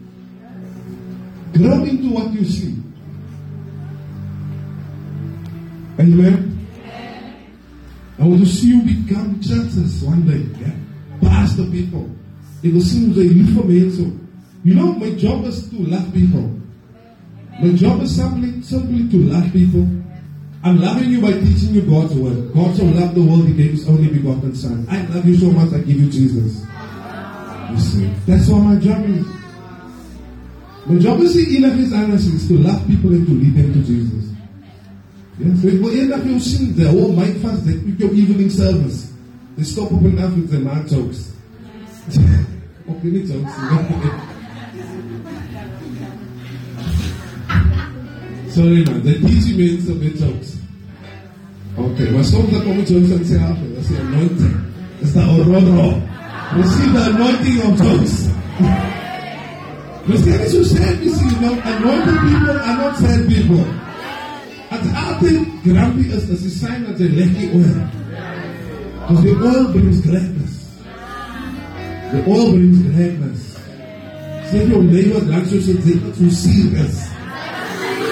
[1.55, 2.77] Grab into what you see.
[5.99, 6.67] Amen.
[8.19, 10.45] I want to see you become churches one day.
[10.61, 10.75] Yeah?
[11.29, 12.11] Pastor people.
[12.63, 14.11] It will seem me so.
[14.65, 16.61] You know, my job is to love people.
[17.61, 19.87] My job is simply, simply to love people.
[20.65, 22.55] I'm loving you by teaching you God's word.
[22.55, 24.87] God so loved the world, He gave His only begotten Son.
[24.89, 26.65] I love you so much, I give you Jesus.
[27.71, 29.27] You see, that's what my job is.
[30.87, 31.77] My job is die enig
[32.15, 34.33] is to love people and to lead them to Jesus.
[35.39, 38.49] Yes, so ek end up jou sien, the whole mic fast, that with your evening
[38.49, 39.13] service.
[39.57, 41.29] They stop op en af met sy maat jokes.
[43.03, 43.53] Nie jokes.
[48.55, 50.57] Sorry man, they teach you mense met jokes.
[51.77, 54.57] Okay, maar soms dan kom jokes en sê af, dat is die anointing.
[55.03, 56.03] Is die ororo.
[56.55, 58.15] Receive the anointing of jokes.
[60.07, 63.65] Miskien is so sad you you know, anointed people are not sad people.
[64.71, 67.81] As altyd grumpy is, is die sign dat jy lekker oor.
[69.01, 70.55] Because the oil brings gladness.
[72.13, 73.51] The oil brings gladness.
[74.53, 76.31] Sê jou neighbor langs jou sê dit so serious.
[76.31, 77.03] Nie bang van hulle so bang om hulle te praat.
[77.03, 77.14] Sê vir hulle Wie is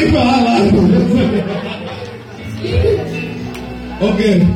[0.00, 0.56] nem falar lá.
[4.00, 4.46] ok.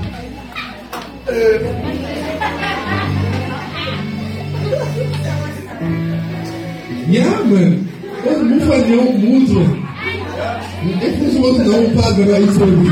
[7.11, 7.87] Yeah, mano.
[8.25, 9.85] Todo mundo fazia um mútuo.
[10.83, 12.89] Ninguém fez outro não, pagando aí pra mim.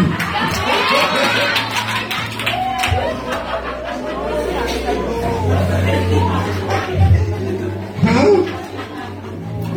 [8.02, 8.30] How?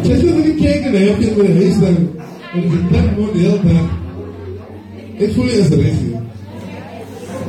[0.04, 2.25] Just a little cake in there, people are listening.
[2.56, 2.72] Huis dan.
[2.72, 3.90] En je plek gewoon de hele dag.
[5.14, 5.98] Ik voel je als de recht.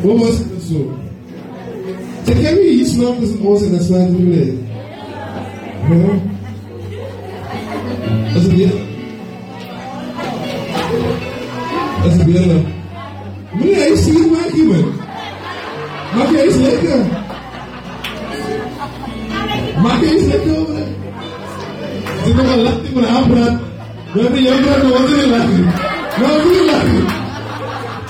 [0.01, 0.93] Hoe was het zo?
[2.25, 4.59] Zeg, heb je iets nog tussen ons en dat slaat voor je?
[5.91, 5.97] Ja.
[8.33, 8.71] Dat is het weer.
[12.03, 12.65] Dat is het weer.
[13.59, 14.85] Meneer, hij is hier, maak je me.
[16.17, 17.07] Maak je eens lekker.
[19.83, 20.17] Maak je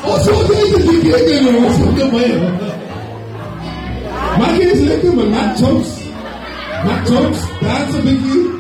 [0.04, 1.78] Oh, zo deze die kijken, jongens.
[1.78, 2.38] Wat kan mij?
[4.38, 5.30] Maak je eens lekker, man.
[5.30, 5.88] Maak jokes.
[6.84, 7.38] Maak jokes.
[7.61, 8.50] Dans een beetje.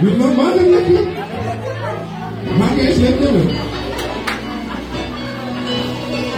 [0.00, 1.06] Moet maar maken lekker.
[2.58, 3.48] Maak je eens lekker, man.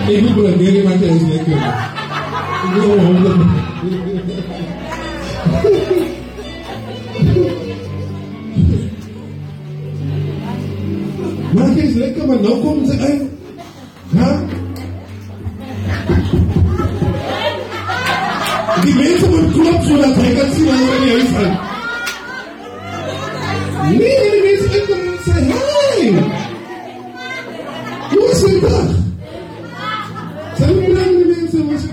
[0.08, 1.56] Ik moet wel meer maak je eens lekker.
[2.64, 3.14] Ik wil wel
[11.54, 13.22] Maak eens lekker, maar nou komen ze uit.
[14.08, 14.40] Ja?
[18.84, 21.58] Die mensen moeten kloppen zodat hij kan zien in je huis bent.
[23.82, 26.12] Nee, die mensen in de zeggen, hey!
[28.10, 28.88] Hoe is het dag?
[30.56, 31.60] Zijn blij met de mensen?
[31.60, 31.92] Hoe is het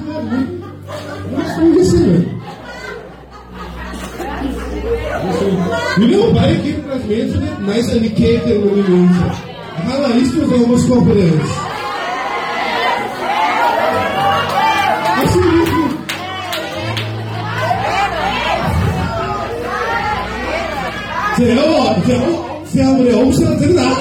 [1.35, 1.55] dag?
[1.55, 2.35] Hoe is het?
[5.97, 9.46] You know, baie kinderen als mensen net nice aan die kijken met die mensen.
[9.85, 11.49] Dan gaan we iets voor de homoskoppen is.
[15.21, 15.95] Alsjeblieft.
[21.37, 23.97] Zeg, oh, zeg, oh, zeg, maar de hoofdstad zegt, ai,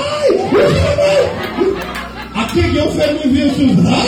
[2.35, 4.05] Aqui que eu fui me ver estudar.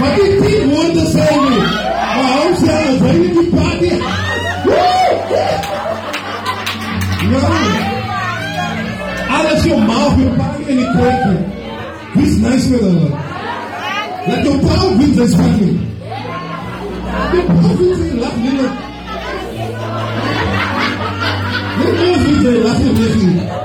[0.00, 1.54] Mas que tem onda, sabe?
[1.98, 3.92] A onça, vem de padre.
[7.30, 7.38] Não.
[9.30, 11.42] Alles your mouth, your body, and your breaking.
[12.14, 13.10] He's nice with her.
[14.28, 14.90] Let your power
[15.36, 15.78] family.
[17.32, 18.72] Your power win this laugh, little.
[21.78, 23.62] Let your win this laugh, little.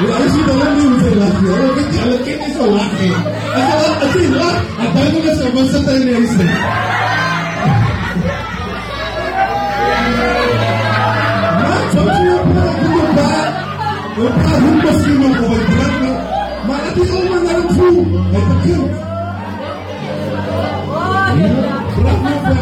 [0.00, 1.54] Ya es una buena información.
[1.60, 3.08] Ahora que ya lo que es eso laje.
[3.54, 4.48] Así así la,
[4.82, 6.44] hasta no se va a sentar en el ese.
[6.44, 7.09] Ma
[14.20, 16.12] Yo para rumbo sino ko el plano.
[16.66, 17.88] Ma ati o man na fu.
[18.36, 18.82] Ay pakyo.
[21.96, 22.60] Bravo pa.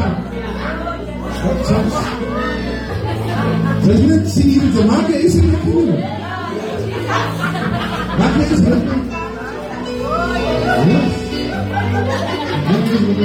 [3.82, 5.96] Saya bilang sini jemaah ke isi kuno.
[8.18, 9.00] Maak jy eens lekker?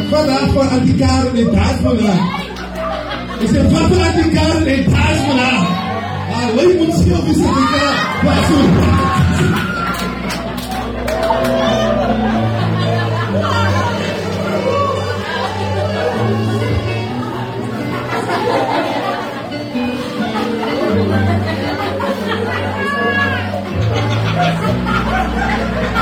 [0.09, 2.23] Wat daar van aan die karen in thuis vandaan?
[3.39, 5.82] Ik zeg, wat van aan die karen in thuis vandaan?
[6.43, 8.21] Alleen moet schil is dat ik daar.
[8.23, 8.55] Wat zo?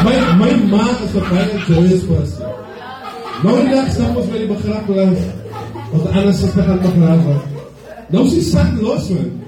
[0.04, 2.46] My my ma is 'n baie joyous person.
[3.44, 5.22] Nou die dag stap ons by die begrafplaas.
[5.92, 7.36] Want anders is dit gaan begrawe.
[8.08, 9.41] Nou sy sak los man.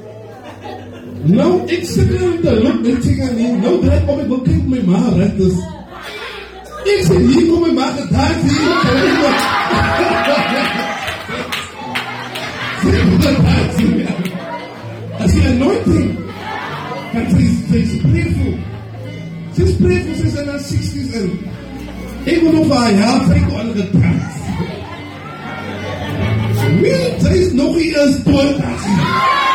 [1.23, 3.51] Nou ek sit nou in die loop net sien aan nie.
[3.63, 5.55] Nou draai kom ek wil kyk my ma red dus.
[6.83, 8.67] Ek sê hier kom my ma gedaan hier.
[15.23, 16.11] As jy anointing
[17.13, 18.55] kan sy sy playful.
[19.55, 21.31] Sy spreek vir sy is in haar 60s in.
[22.25, 24.21] Ek moet nog vir haar help, sy het al getrek.
[26.83, 29.52] Wie, sy is nog nie eens dood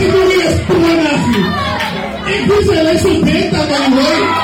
[0.00, 0.06] as nie.
[0.06, 1.46] Sy is nog nie eens dood as nie.
[2.30, 4.40] Ek wil sy, hy is so beter dan my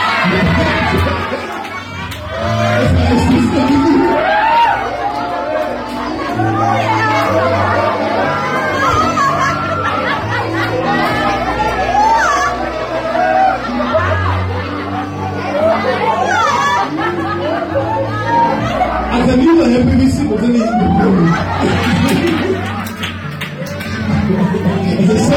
[25.07, 25.37] Wanneer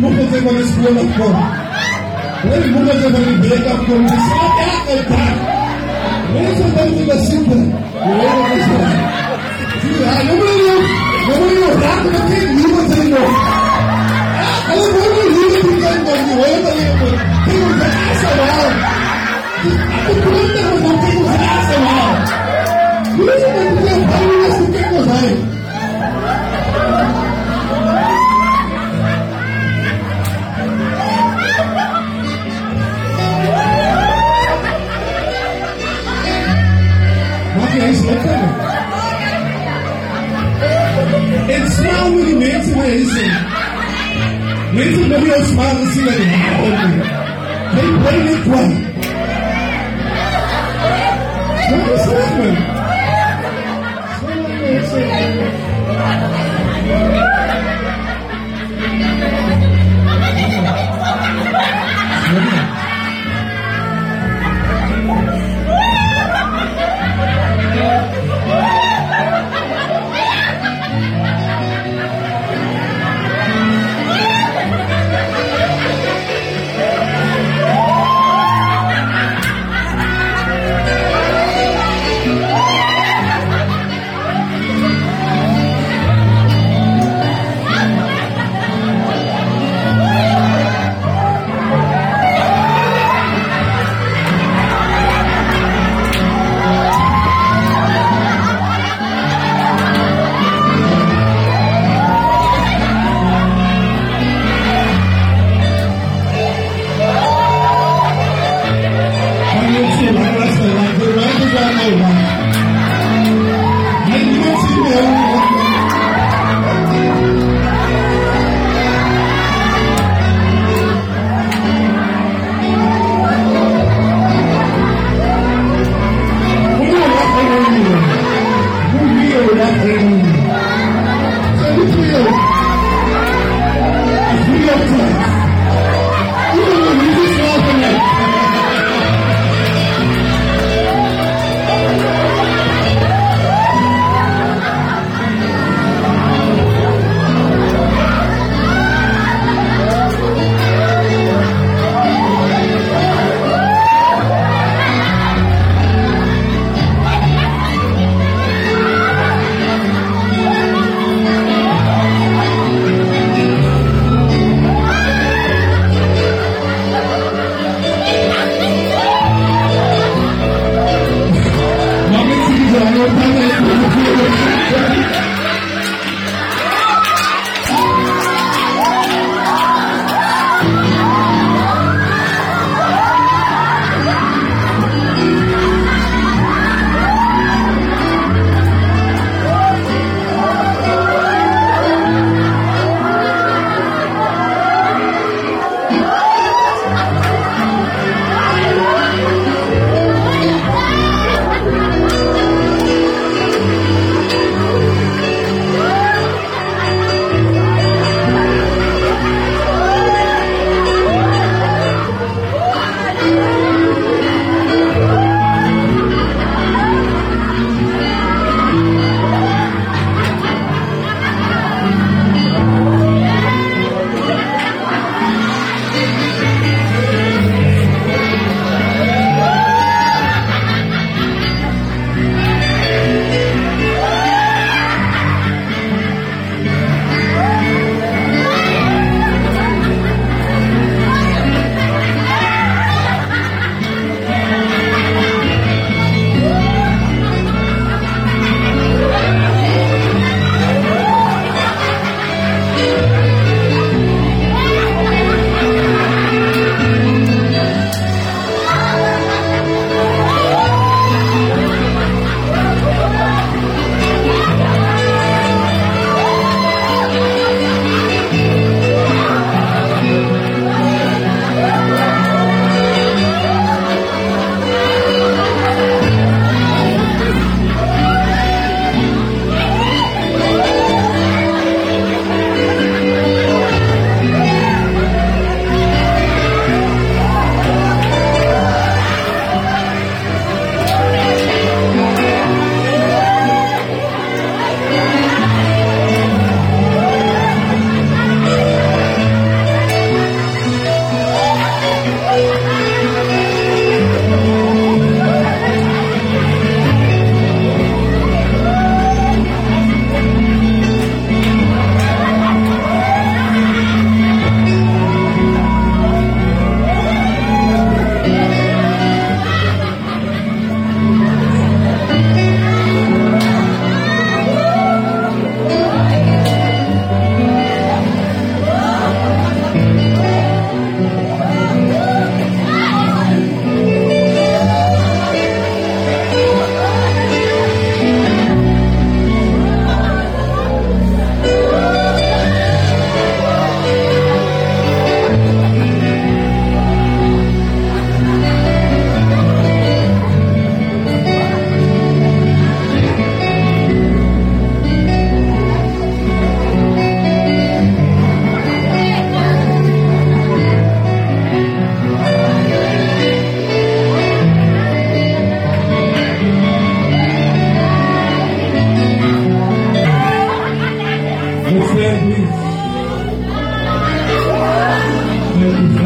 [0.00, 1.57] moet jy van die skool
[2.38, 2.50] afkom?
[2.50, 4.06] Wanneer moet jy van die breek afkom?
[4.06, 5.36] Dis slaap elke dag.
[6.32, 7.60] Mense dink dit is simpel.
[8.04, 8.84] Jy weet wat is dit?
[9.80, 10.76] Sien jy, jy moet nie jy
[11.26, 13.32] moet nie raak met dit niemand sê nog.
[14.68, 17.18] Hulle wil nie hier die kind van die hoër dan jy moet.
[17.48, 18.66] Jy moet dit asse wel.
[20.08, 22.12] Ek probeer net om dit te asse wel.
[23.18, 24.00] Hoe is dit met jou?
[24.18, 24.68] Hoe is
[38.08, 38.42] dit met jou?
[38.92, 41.38] Maak jy huis lekker?
[41.56, 43.34] En smaal met die mense by huis in.
[44.72, 47.04] Mense wil nie ons smaal gesien dat die haar nie.
[47.76, 48.70] Hy bly net kwam.
[51.68, 52.68] Wat is dit,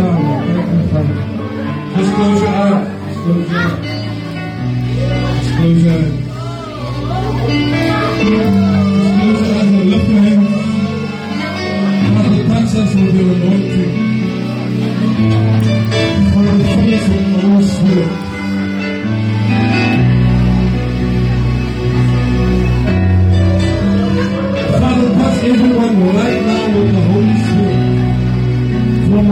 [0.02, 0.34] Father.
[0.52, 1.16] Thank you, Father.
[1.94, 2.86] Just close your eyes.
[3.06, 3.76] Just close your eyes.
[5.56, 6.14] Close your eyes.
[8.22, 8.40] Just
[9.18, 10.50] close your eyes and lift your hands.
[12.16, 13.92] Father, touch us with your anointing.
[16.32, 18.21] Father, fill us with the Holy Spirit.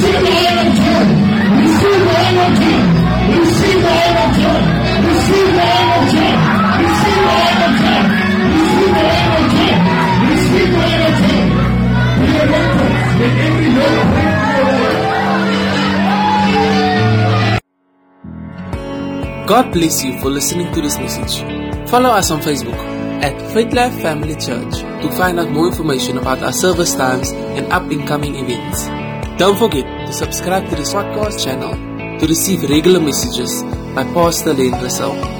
[0.00, 1.04] Receive the oil of joy.
[1.60, 2.80] Receive the oil of joy.
[3.36, 4.64] Receive the oil of joy.
[5.04, 6.32] Receive the oil of joy.
[6.80, 8.00] Receive the oil of joy.
[8.56, 9.76] Receive the oil of joy.
[10.24, 11.44] Receive the oil of joy.
[12.16, 14.24] Be every yoke break in your life.
[19.46, 21.44] God bless you for listening to this message.
[21.90, 22.78] Follow us on Facebook
[23.22, 27.70] at Faith Life Family Church to find out more information about our service times and
[27.70, 28.88] up and coming events.
[29.40, 31.72] Don't forget subscribe to this podcast channel
[32.18, 33.62] to receive regular messages
[33.94, 35.39] by Pastor Len Russell.